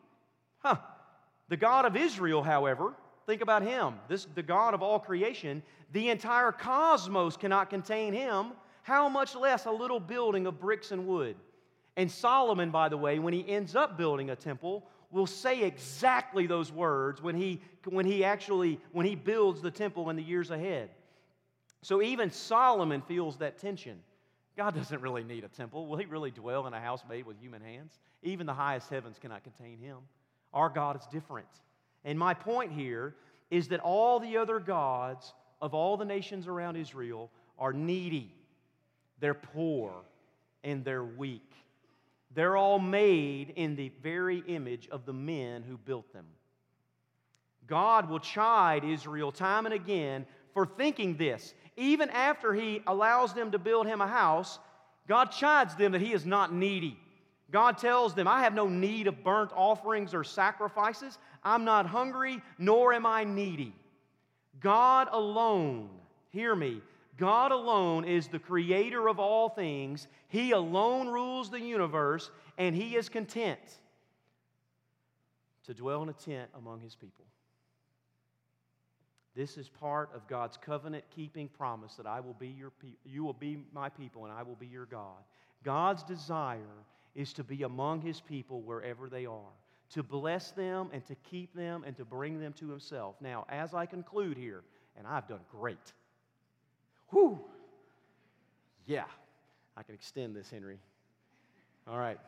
Huh. 0.58 0.76
The 1.48 1.56
God 1.56 1.86
of 1.86 1.96
Israel, 1.96 2.42
however, 2.42 2.92
think 3.24 3.40
about 3.40 3.62
him. 3.62 3.94
This 4.06 4.26
the 4.34 4.42
God 4.42 4.74
of 4.74 4.82
all 4.82 4.98
creation, 4.98 5.62
the 5.92 6.10
entire 6.10 6.52
cosmos 6.52 7.38
cannot 7.38 7.70
contain 7.70 8.12
him. 8.12 8.52
How 8.86 9.08
much 9.08 9.34
less 9.34 9.66
a 9.66 9.70
little 9.72 9.98
building 9.98 10.46
of 10.46 10.60
bricks 10.60 10.92
and 10.92 11.08
wood? 11.08 11.34
And 11.96 12.08
Solomon, 12.08 12.70
by 12.70 12.88
the 12.88 12.96
way, 12.96 13.18
when 13.18 13.34
he 13.34 13.44
ends 13.48 13.74
up 13.74 13.98
building 13.98 14.30
a 14.30 14.36
temple, 14.36 14.86
will 15.10 15.26
say 15.26 15.64
exactly 15.64 16.46
those 16.46 16.70
words 16.70 17.20
when 17.20 17.34
he, 17.34 17.60
when 17.86 18.06
he 18.06 18.22
actually 18.22 18.78
when 18.92 19.04
he 19.04 19.16
builds 19.16 19.60
the 19.60 19.72
temple 19.72 20.08
in 20.08 20.14
the 20.14 20.22
years 20.22 20.52
ahead. 20.52 20.90
So 21.82 22.00
even 22.00 22.30
Solomon 22.30 23.02
feels 23.02 23.38
that 23.38 23.58
tension. 23.58 23.98
God 24.56 24.76
doesn't 24.76 25.00
really 25.00 25.24
need 25.24 25.42
a 25.42 25.48
temple. 25.48 25.88
Will 25.88 25.96
he 25.96 26.06
really 26.06 26.30
dwell 26.30 26.68
in 26.68 26.72
a 26.72 26.80
house 26.80 27.02
made 27.08 27.26
with 27.26 27.40
human 27.40 27.62
hands? 27.62 27.98
Even 28.22 28.46
the 28.46 28.54
highest 28.54 28.88
heavens 28.88 29.18
cannot 29.20 29.42
contain 29.42 29.80
him. 29.80 29.96
Our 30.54 30.68
God 30.68 30.94
is 30.94 31.02
different. 31.10 31.48
And 32.04 32.16
my 32.16 32.34
point 32.34 32.70
here 32.70 33.16
is 33.50 33.66
that 33.68 33.80
all 33.80 34.20
the 34.20 34.36
other 34.36 34.60
gods 34.60 35.34
of 35.60 35.74
all 35.74 35.96
the 35.96 36.04
nations 36.04 36.46
around 36.46 36.76
Israel 36.76 37.32
are 37.58 37.72
needy, 37.72 38.32
they're 39.20 39.34
poor, 39.34 39.92
and 40.64 40.84
they're 40.84 41.04
weak. 41.04 41.52
They're 42.34 42.56
all 42.56 42.78
made 42.78 43.54
in 43.56 43.76
the 43.76 43.90
very 44.02 44.42
image 44.46 44.88
of 44.90 45.06
the 45.06 45.12
men 45.12 45.62
who 45.62 45.78
built 45.78 46.12
them. 46.12 46.26
God 47.66 48.08
will 48.08 48.20
chide 48.20 48.84
Israel 48.84 49.32
time 49.32 49.64
and 49.64 49.74
again 49.74 50.26
for 50.52 50.66
thinking 50.66 51.16
this. 51.16 51.54
Even 51.76 52.10
after 52.10 52.52
He 52.52 52.82
allows 52.86 53.32
them 53.32 53.52
to 53.52 53.58
build 53.58 53.86
Him 53.86 54.00
a 54.00 54.06
house, 54.06 54.58
God 55.08 55.26
chides 55.26 55.74
them 55.76 55.92
that 55.92 56.00
He 56.00 56.12
is 56.12 56.26
not 56.26 56.52
needy. 56.52 56.98
God 57.50 57.78
tells 57.78 58.14
them, 58.14 58.26
I 58.26 58.42
have 58.42 58.54
no 58.54 58.68
need 58.68 59.06
of 59.06 59.22
burnt 59.22 59.52
offerings 59.54 60.14
or 60.14 60.24
sacrifices. 60.24 61.18
I'm 61.44 61.64
not 61.64 61.86
hungry, 61.86 62.42
nor 62.58 62.92
am 62.92 63.06
I 63.06 63.24
needy. 63.24 63.72
God 64.60 65.08
alone, 65.12 65.90
hear 66.30 66.56
me, 66.56 66.80
God 67.16 67.52
alone 67.52 68.04
is 68.04 68.28
the 68.28 68.38
creator 68.38 69.08
of 69.08 69.18
all 69.18 69.48
things. 69.48 70.06
He 70.28 70.50
alone 70.50 71.08
rules 71.08 71.50
the 71.50 71.60
universe, 71.60 72.30
and 72.58 72.74
He 72.74 72.96
is 72.96 73.08
content 73.08 73.60
to 75.64 75.74
dwell 75.74 76.02
in 76.02 76.08
a 76.08 76.14
tent 76.14 76.50
among 76.54 76.80
His 76.80 76.94
people. 76.94 77.24
This 79.36 79.58
is 79.58 79.68
part 79.68 80.10
of 80.14 80.26
God's 80.26 80.56
covenant 80.56 81.04
keeping 81.14 81.48
promise 81.48 81.94
that 81.96 82.06
I 82.06 82.20
will 82.20 82.34
be 82.34 82.48
your 82.48 82.70
pe- 82.70 82.96
you 83.04 83.22
will 83.22 83.34
be 83.34 83.58
my 83.70 83.90
people 83.90 84.24
and 84.24 84.32
I 84.32 84.42
will 84.42 84.54
be 84.54 84.66
your 84.66 84.86
God. 84.86 85.18
God's 85.62 86.02
desire 86.02 86.84
is 87.14 87.34
to 87.34 87.44
be 87.44 87.62
among 87.62 88.00
his 88.00 88.18
people 88.18 88.62
wherever 88.62 89.10
they 89.10 89.26
are, 89.26 89.52
to 89.90 90.02
bless 90.02 90.52
them 90.52 90.88
and 90.90 91.04
to 91.06 91.14
keep 91.16 91.54
them 91.54 91.84
and 91.86 91.94
to 91.98 92.04
bring 92.04 92.40
them 92.40 92.54
to 92.54 92.70
himself. 92.70 93.16
Now, 93.20 93.44
as 93.50 93.74
I 93.74 93.84
conclude 93.84 94.38
here, 94.38 94.62
and 94.96 95.06
I've 95.06 95.28
done 95.28 95.40
great. 95.50 95.92
Whew. 97.10 97.38
Yeah, 98.86 99.04
I 99.76 99.82
can 99.82 99.94
extend 99.94 100.34
this, 100.34 100.50
Henry. 100.50 100.78
All 101.88 101.98
right. 101.98 102.18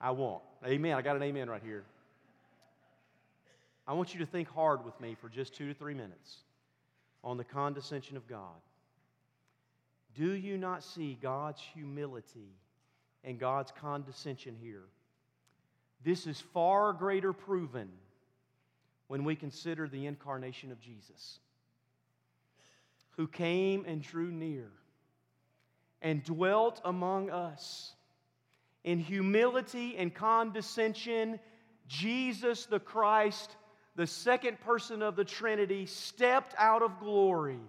I 0.00 0.10
won't. 0.12 0.42
Amen. 0.66 0.96
I 0.96 1.02
got 1.02 1.16
an 1.16 1.22
amen 1.22 1.50
right 1.50 1.62
here. 1.62 1.84
I 3.86 3.92
want 3.92 4.14
you 4.14 4.20
to 4.20 4.26
think 4.26 4.48
hard 4.48 4.84
with 4.84 4.98
me 5.00 5.16
for 5.20 5.28
just 5.28 5.54
two 5.54 5.68
to 5.68 5.74
three 5.74 5.94
minutes 5.94 6.38
on 7.22 7.36
the 7.36 7.44
condescension 7.44 8.16
of 8.16 8.26
God. 8.26 8.60
Do 10.14 10.32
you 10.32 10.56
not 10.56 10.82
see 10.82 11.18
God's 11.20 11.60
humility 11.74 12.54
and 13.24 13.38
God's 13.38 13.72
condescension 13.72 14.56
here? 14.60 14.84
This 16.02 16.26
is 16.26 16.40
far 16.40 16.92
greater 16.92 17.32
proven 17.32 17.90
when 19.08 19.24
we 19.24 19.36
consider 19.36 19.88
the 19.88 20.06
incarnation 20.06 20.72
of 20.72 20.80
Jesus 20.80 21.40
who 23.16 23.26
came 23.26 23.84
and 23.86 24.02
drew 24.02 24.30
near 24.30 24.70
and 26.02 26.24
dwelt 26.24 26.80
among 26.84 27.30
us. 27.30 27.92
In 28.84 28.98
humility 28.98 29.96
and 29.98 30.14
condescension, 30.14 31.38
Jesus 31.86 32.66
the 32.66 32.80
Christ, 32.80 33.56
the 33.96 34.06
second 34.06 34.60
person 34.60 35.02
of 35.02 35.16
the 35.16 35.24
Trinity, 35.24 35.86
stepped 35.86 36.54
out 36.56 36.82
of 36.82 36.98
glory. 37.00 37.60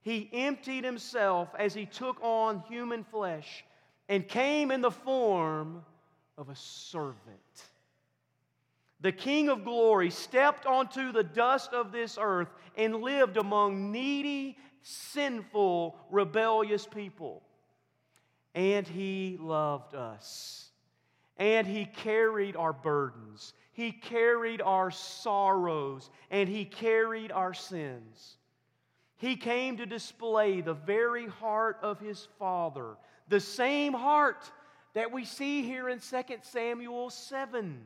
He 0.00 0.28
emptied 0.32 0.84
himself 0.84 1.48
as 1.56 1.74
he 1.74 1.86
took 1.86 2.18
on 2.22 2.64
human 2.68 3.04
flesh 3.04 3.64
and 4.08 4.26
came 4.26 4.72
in 4.72 4.80
the 4.80 4.90
form 4.90 5.84
of 6.36 6.48
a 6.48 6.56
servant. 6.56 7.16
The 9.02 9.12
King 9.12 9.48
of 9.48 9.64
glory 9.64 10.10
stepped 10.10 10.64
onto 10.64 11.10
the 11.10 11.24
dust 11.24 11.72
of 11.72 11.90
this 11.90 12.18
earth 12.20 12.48
and 12.76 13.02
lived 13.02 13.36
among 13.36 13.90
needy 13.90 14.56
sinful, 14.82 15.96
rebellious 16.08 16.86
people. 16.86 17.42
And 18.54 18.86
He 18.86 19.38
loved 19.40 19.96
us. 19.96 20.70
And 21.36 21.66
He 21.66 21.84
carried 21.84 22.54
our 22.54 22.72
burdens. 22.72 23.54
He 23.72 23.90
carried 23.90 24.62
our 24.62 24.92
sorrows. 24.92 26.08
And 26.30 26.48
He 26.48 26.64
carried 26.64 27.32
our 27.32 27.54
sins. 27.54 28.36
He 29.16 29.34
came 29.34 29.78
to 29.78 29.86
display 29.86 30.60
the 30.60 30.74
very 30.74 31.26
heart 31.26 31.78
of 31.82 31.98
His 31.98 32.28
Father, 32.38 32.96
the 33.28 33.40
same 33.40 33.94
heart 33.94 34.50
that 34.94 35.10
we 35.10 35.24
see 35.24 35.62
here 35.62 35.88
in 35.88 35.98
2 35.98 36.22
Samuel 36.42 37.10
7. 37.10 37.82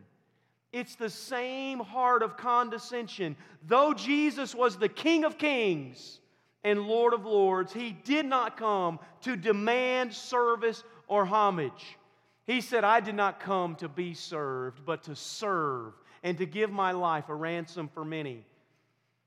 It's 0.73 0.97
the 0.97 1.11
same 1.11 1.79
heart 1.79 2.23
of 2.23 2.37
condescension. 2.37 3.37
Though 3.67 3.95
Jesus 3.95 4.55
was 4.55 4.77
the 4.77 4.89
King 4.89 5.25
of 5.25 5.39
Kings, 5.39 6.21
and 6.67 6.89
Lord 6.89 7.15
of 7.15 7.25
Lords. 7.25 7.73
He 7.73 7.93
did 7.93 8.27
not 8.27 8.57
come 8.57 8.99
to 9.21 9.37
demand 9.37 10.13
service 10.13 10.83
or 11.07 11.25
homage. 11.25 11.97
He 12.45 12.61
said, 12.61 12.83
I 12.83 12.99
did 12.99 13.15
not 13.15 13.39
come 13.39 13.77
to 13.77 13.89
be 13.89 14.15
served, 14.15 14.85
but 14.85 15.05
to 15.05 15.15
serve 15.15 15.93
and 16.25 16.37
to 16.39 16.45
give 16.45 16.73
my 16.73 16.91
life 16.91 17.29
a 17.29 17.35
ransom 17.37 17.89
for 17.95 18.05
many. 18.05 18.45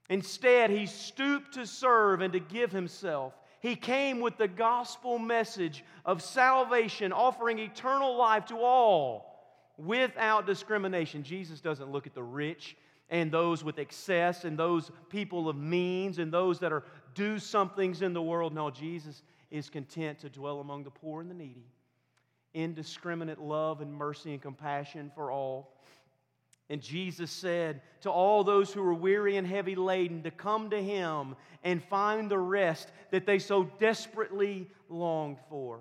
Instead, 0.10 0.70
he 0.70 0.86
stooped 0.86 1.54
to 1.54 1.66
serve 1.66 2.20
and 2.20 2.34
to 2.34 2.42
give 2.42 2.74
himself. 2.74 3.32
He 3.62 3.78
came 3.78 4.20
with 4.20 4.36
the 4.36 4.48
gospel 4.50 5.18
message 5.18 5.86
of 6.06 6.22
salvation, 6.22 7.14
offering 7.14 7.60
eternal 7.60 8.18
life 8.18 8.48
to 8.48 8.58
all 8.58 9.29
without 9.80 10.46
discrimination. 10.46 11.24
Jesus 11.24 11.62
doesn't 11.62 11.92
look 11.92 12.06
at 12.06 12.14
the 12.14 12.24
rich 12.24 12.76
and 13.10 13.32
those 13.32 13.64
with 13.64 13.80
excess 13.80 14.44
and 14.44 14.58
those 14.58 14.92
people 15.10 15.50
of 15.50 15.56
means 15.56 16.20
and 16.20 16.32
those 16.32 16.60
that 16.60 16.72
are 16.72 16.84
do 17.16 17.40
somethings 17.40 18.02
in 18.02 18.14
the 18.14 18.22
world. 18.22 18.54
No, 18.54 18.70
Jesus 18.70 19.24
is 19.50 19.70
content 19.70 20.20
to 20.20 20.30
dwell 20.30 20.60
among 20.60 20.84
the 20.84 20.92
poor 20.92 21.22
and 21.22 21.30
the 21.30 21.36
needy. 21.36 21.66
Indiscriminate 22.54 23.40
love 23.40 23.82
and 23.82 23.94
mercy 23.94 24.34
and 24.34 24.42
compassion 24.42 25.12
for 25.16 25.32
all. 25.32 25.74
And 26.70 26.82
Jesus 26.82 27.32
said 27.32 27.82
to 28.02 28.12
all 28.12 28.44
those 28.44 28.72
who 28.72 28.84
were 28.84 28.94
weary 28.94 29.38
and 29.38 29.48
heavy 29.48 29.76
laden 29.76 30.22
to 30.24 30.32
come 30.32 30.70
to 30.70 30.82
him 30.82 31.36
and 31.64 31.84
find 31.84 32.30
the 32.30 32.38
rest 32.38 32.92
that 33.10 33.26
they 33.26 33.40
so 33.40 33.64
desperately 33.80 34.70
longed 34.88 35.38
for. 35.50 35.80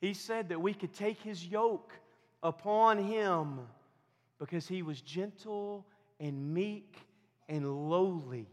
He 0.00 0.12
said 0.12 0.48
that 0.48 0.60
we 0.60 0.74
could 0.74 0.92
take 0.92 1.20
his 1.20 1.46
yoke 1.46 1.92
upon 2.42 2.98
him 2.98 3.60
because 4.38 4.66
he 4.68 4.82
was 4.82 5.00
gentle 5.00 5.86
and 6.20 6.54
meek 6.54 6.96
and 7.48 7.88
lowly. 7.90 8.46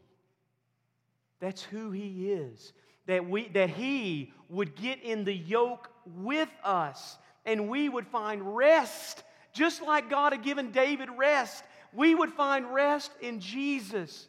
That's 1.40 1.62
who 1.62 1.92
he 1.92 2.32
is. 2.32 2.74
That, 3.06 3.30
we, 3.30 3.50
that 3.50 3.70
he 3.70 4.32
would 4.48 4.76
get 4.76 5.02
in 5.02 5.26
the 5.26 5.34
yoke 5.34 5.90
with 6.06 6.50
us 6.64 7.18
and 7.46 7.68
we 7.68 7.90
would 7.90 8.08
find 8.08 8.56
rest 8.56 9.24
just 9.54 9.84
like 9.84 10.10
God 10.10 10.34
had 10.34 10.44
given 10.44 10.72
David 10.72 11.10
rest, 11.16 11.64
we 11.94 12.16
would 12.16 12.32
find 12.32 12.74
rest 12.74 13.12
in 13.22 13.40
Jesus. 13.40 14.28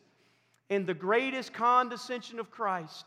And 0.71 0.87
the 0.87 0.95
greatest 0.95 1.53
condescension 1.53 2.39
of 2.39 2.51
Christ 2.51 3.07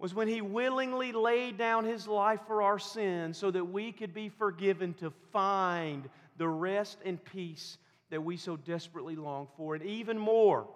was 0.00 0.14
when 0.14 0.26
he 0.26 0.40
willingly 0.40 1.12
laid 1.12 1.58
down 1.58 1.84
his 1.84 2.08
life 2.08 2.40
for 2.46 2.62
our 2.62 2.78
sins 2.78 3.36
so 3.36 3.50
that 3.50 3.66
we 3.66 3.92
could 3.92 4.14
be 4.14 4.30
forgiven 4.30 4.94
to 4.94 5.12
find 5.30 6.08
the 6.38 6.48
rest 6.48 6.98
and 7.04 7.22
peace 7.22 7.76
that 8.08 8.24
we 8.24 8.38
so 8.38 8.56
desperately 8.56 9.14
long 9.14 9.46
for. 9.58 9.74
And 9.74 9.84
even 9.84 10.18
more, 10.18 10.66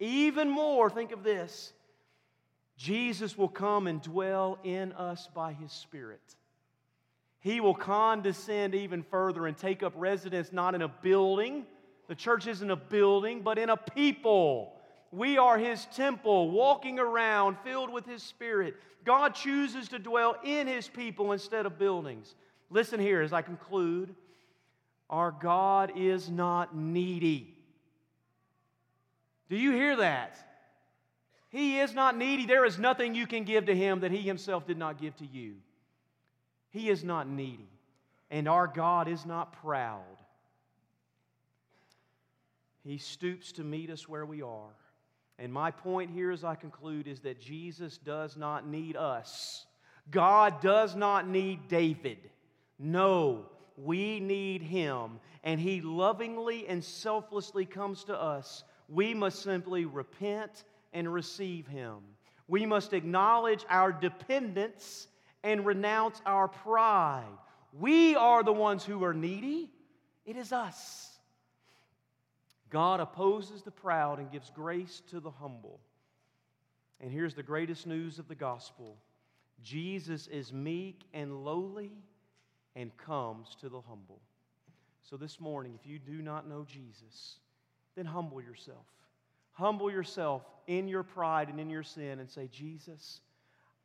even 0.00 0.50
more, 0.50 0.90
think 0.90 1.12
of 1.12 1.22
this 1.22 1.72
Jesus 2.76 3.38
will 3.38 3.48
come 3.48 3.86
and 3.86 4.02
dwell 4.02 4.58
in 4.64 4.92
us 4.92 5.28
by 5.32 5.52
his 5.52 5.70
Spirit. 5.70 6.34
He 7.38 7.60
will 7.60 7.74
condescend 7.74 8.74
even 8.74 9.04
further 9.04 9.46
and 9.46 9.56
take 9.56 9.84
up 9.84 9.92
residence 9.96 10.52
not 10.52 10.74
in 10.74 10.82
a 10.82 10.88
building, 10.88 11.64
the 12.08 12.14
church 12.14 12.46
isn't 12.46 12.70
a 12.70 12.76
building, 12.76 13.42
but 13.42 13.58
in 13.58 13.70
a 13.70 13.76
people. 13.76 14.72
We 15.14 15.38
are 15.38 15.56
His 15.56 15.86
temple, 15.94 16.50
walking 16.50 16.98
around 16.98 17.56
filled 17.62 17.90
with 17.90 18.04
His 18.04 18.22
Spirit. 18.22 18.74
God 19.04 19.34
chooses 19.34 19.88
to 19.88 19.98
dwell 19.98 20.36
in 20.42 20.66
His 20.66 20.88
people 20.88 21.30
instead 21.32 21.66
of 21.66 21.78
buildings. 21.78 22.34
Listen 22.68 22.98
here 22.98 23.22
as 23.22 23.32
I 23.32 23.42
conclude 23.42 24.14
our 25.08 25.30
God 25.30 25.92
is 25.96 26.28
not 26.28 26.74
needy. 26.76 27.54
Do 29.48 29.56
you 29.56 29.70
hear 29.70 29.96
that? 29.96 30.38
He 31.50 31.78
is 31.78 31.94
not 31.94 32.16
needy. 32.16 32.46
There 32.46 32.64
is 32.64 32.78
nothing 32.78 33.14
you 33.14 33.28
can 33.28 33.44
give 33.44 33.66
to 33.66 33.74
Him 33.74 34.00
that 34.00 34.10
He 34.10 34.22
Himself 34.22 34.66
did 34.66 34.78
not 34.78 35.00
give 35.00 35.14
to 35.18 35.26
you. 35.26 35.54
He 36.70 36.88
is 36.88 37.04
not 37.04 37.28
needy, 37.28 37.68
and 38.32 38.48
our 38.48 38.66
God 38.66 39.06
is 39.06 39.24
not 39.24 39.52
proud. 39.62 40.00
He 42.82 42.98
stoops 42.98 43.52
to 43.52 43.62
meet 43.62 43.90
us 43.90 44.08
where 44.08 44.26
we 44.26 44.42
are. 44.42 44.72
And 45.38 45.52
my 45.52 45.70
point 45.70 46.10
here 46.10 46.30
as 46.30 46.44
I 46.44 46.54
conclude 46.54 47.08
is 47.08 47.20
that 47.20 47.40
Jesus 47.40 47.98
does 47.98 48.36
not 48.36 48.66
need 48.66 48.96
us. 48.96 49.66
God 50.10 50.60
does 50.60 50.94
not 50.94 51.28
need 51.28 51.68
David. 51.68 52.18
No, 52.78 53.46
we 53.76 54.20
need 54.20 54.62
him. 54.62 55.18
And 55.42 55.60
he 55.60 55.80
lovingly 55.80 56.68
and 56.68 56.82
selflessly 56.82 57.66
comes 57.66 58.04
to 58.04 58.20
us. 58.20 58.64
We 58.88 59.14
must 59.14 59.42
simply 59.42 59.86
repent 59.86 60.64
and 60.92 61.12
receive 61.12 61.66
him. 61.66 61.96
We 62.46 62.66
must 62.66 62.92
acknowledge 62.92 63.64
our 63.68 63.90
dependence 63.90 65.08
and 65.42 65.66
renounce 65.66 66.20
our 66.24 66.48
pride. 66.48 67.24
We 67.72 68.14
are 68.14 68.42
the 68.42 68.52
ones 68.52 68.84
who 68.84 69.02
are 69.04 69.14
needy, 69.14 69.70
it 70.24 70.36
is 70.36 70.52
us. 70.52 71.13
God 72.70 73.00
opposes 73.00 73.62
the 73.62 73.70
proud 73.70 74.18
and 74.18 74.30
gives 74.30 74.50
grace 74.50 75.02
to 75.10 75.20
the 75.20 75.30
humble. 75.30 75.80
And 77.00 77.10
here's 77.10 77.34
the 77.34 77.42
greatest 77.42 77.86
news 77.86 78.18
of 78.18 78.28
the 78.28 78.34
gospel 78.34 78.96
Jesus 79.62 80.26
is 80.26 80.52
meek 80.52 81.02
and 81.12 81.44
lowly 81.44 81.92
and 82.76 82.96
comes 82.96 83.56
to 83.60 83.68
the 83.68 83.80
humble. 83.80 84.20
So 85.02 85.16
this 85.16 85.40
morning, 85.40 85.78
if 85.78 85.86
you 85.88 85.98
do 85.98 86.22
not 86.22 86.48
know 86.48 86.64
Jesus, 86.64 87.36
then 87.94 88.06
humble 88.06 88.40
yourself. 88.40 88.86
Humble 89.52 89.90
yourself 89.90 90.42
in 90.66 90.88
your 90.88 91.02
pride 91.02 91.48
and 91.48 91.60
in 91.60 91.70
your 91.70 91.82
sin 91.82 92.18
and 92.18 92.28
say, 92.28 92.48
Jesus, 92.50 93.20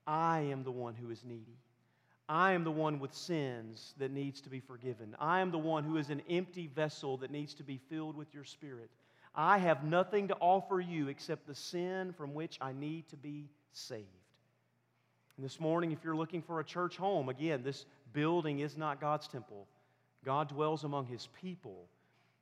I 0.07 0.39
am 0.41 0.63
the 0.63 0.71
one 0.71 0.95
who 0.95 1.11
is 1.11 1.23
needy. 1.23 1.59
I 2.29 2.51
am 2.51 2.63
the 2.63 2.71
one 2.71 2.99
with 2.99 3.15
sins 3.15 3.95
that 3.97 4.11
needs 4.11 4.39
to 4.41 4.49
be 4.49 4.59
forgiven. 4.59 5.15
I 5.19 5.39
am 5.41 5.49
the 5.49 5.57
one 5.57 5.83
who 5.83 5.97
is 5.97 6.11
an 6.11 6.21
empty 6.29 6.67
vessel 6.67 7.17
that 7.17 7.31
needs 7.31 7.55
to 7.55 7.63
be 7.63 7.79
filled 7.89 8.15
with 8.15 8.31
your 8.35 8.43
spirit. 8.43 8.91
I 9.33 9.57
have 9.57 9.83
nothing 9.83 10.27
to 10.27 10.37
offer 10.39 10.79
you 10.79 11.07
except 11.07 11.47
the 11.47 11.55
sin 11.55 12.13
from 12.13 12.35
which 12.35 12.59
I 12.61 12.71
need 12.71 13.07
to 13.09 13.17
be 13.17 13.49
saved. 13.71 14.05
And 15.37 15.43
this 15.43 15.59
morning, 15.59 15.91
if 15.91 16.03
you're 16.03 16.15
looking 16.15 16.43
for 16.43 16.59
a 16.59 16.63
church 16.63 16.97
home, 16.97 17.29
again, 17.29 17.63
this 17.63 17.87
building 18.13 18.59
is 18.59 18.77
not 18.77 19.01
God's 19.01 19.27
temple. 19.27 19.65
God 20.23 20.49
dwells 20.49 20.83
among 20.83 21.07
his 21.07 21.29
people. 21.41 21.87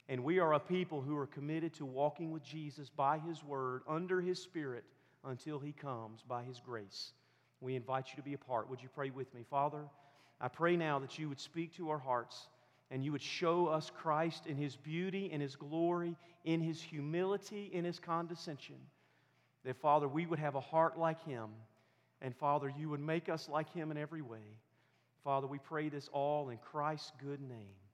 And 0.10 0.24
we 0.24 0.40
are 0.40 0.54
a 0.54 0.60
people 0.60 1.02
who 1.02 1.16
are 1.16 1.28
committed 1.28 1.74
to 1.76 1.86
walking 1.86 2.32
with 2.32 2.44
Jesus 2.44 2.90
by 2.90 3.20
his 3.20 3.42
word, 3.42 3.84
under 3.88 4.20
his 4.20 4.42
spirit, 4.42 4.84
until 5.24 5.60
he 5.60 5.72
comes 5.72 6.24
by 6.28 6.44
his 6.44 6.60
grace. 6.60 7.12
We 7.62 7.76
invite 7.76 8.08
you 8.10 8.18
to 8.18 8.22
be 8.22 8.34
a 8.34 8.38
part. 8.38 8.70
Would 8.70 8.82
you 8.82 8.90
pray 8.94 9.10
with 9.10 9.34
me? 9.34 9.44
Father, 9.50 9.84
I 10.40 10.48
pray 10.48 10.78
now 10.78 11.00
that 11.00 11.18
you 11.18 11.30
would 11.30 11.40
speak 11.40 11.76
to 11.78 11.90
our 11.90 11.98
hearts 11.98 12.48
and 12.92 13.04
you 13.04 13.12
would 13.12 13.22
show 13.22 13.68
us 13.68 13.92
Christ 13.96 14.46
in 14.46 14.56
his 14.56 14.76
beauty, 14.76 15.32
in 15.32 15.42
his 15.42 15.56
glory, 15.56 16.16
in 16.46 16.62
his 16.62 16.82
humility, 16.82 17.70
in 17.74 17.84
his 17.84 18.00
condescension. 18.00 18.78
That, 19.66 19.76
Father, 19.78 20.08
we 20.08 20.26
would 20.26 20.40
have 20.40 20.56
a 20.56 20.62
heart 20.62 20.98
like 20.98 21.24
him. 21.26 21.50
And, 22.22 22.36
Father, 22.36 22.72
you 22.78 22.90
would 22.90 23.02
make 23.02 23.30
us 23.30 23.50
like 23.50 23.72
him 23.74 23.92
in 23.92 23.98
every 23.98 24.22
way. 24.22 24.56
Father, 25.24 25.48
we 25.48 25.60
pray 25.60 25.90
this 25.90 26.10
all 26.14 26.50
in 26.50 26.58
Christ's 26.58 27.12
good 27.22 27.42
name. 27.42 27.78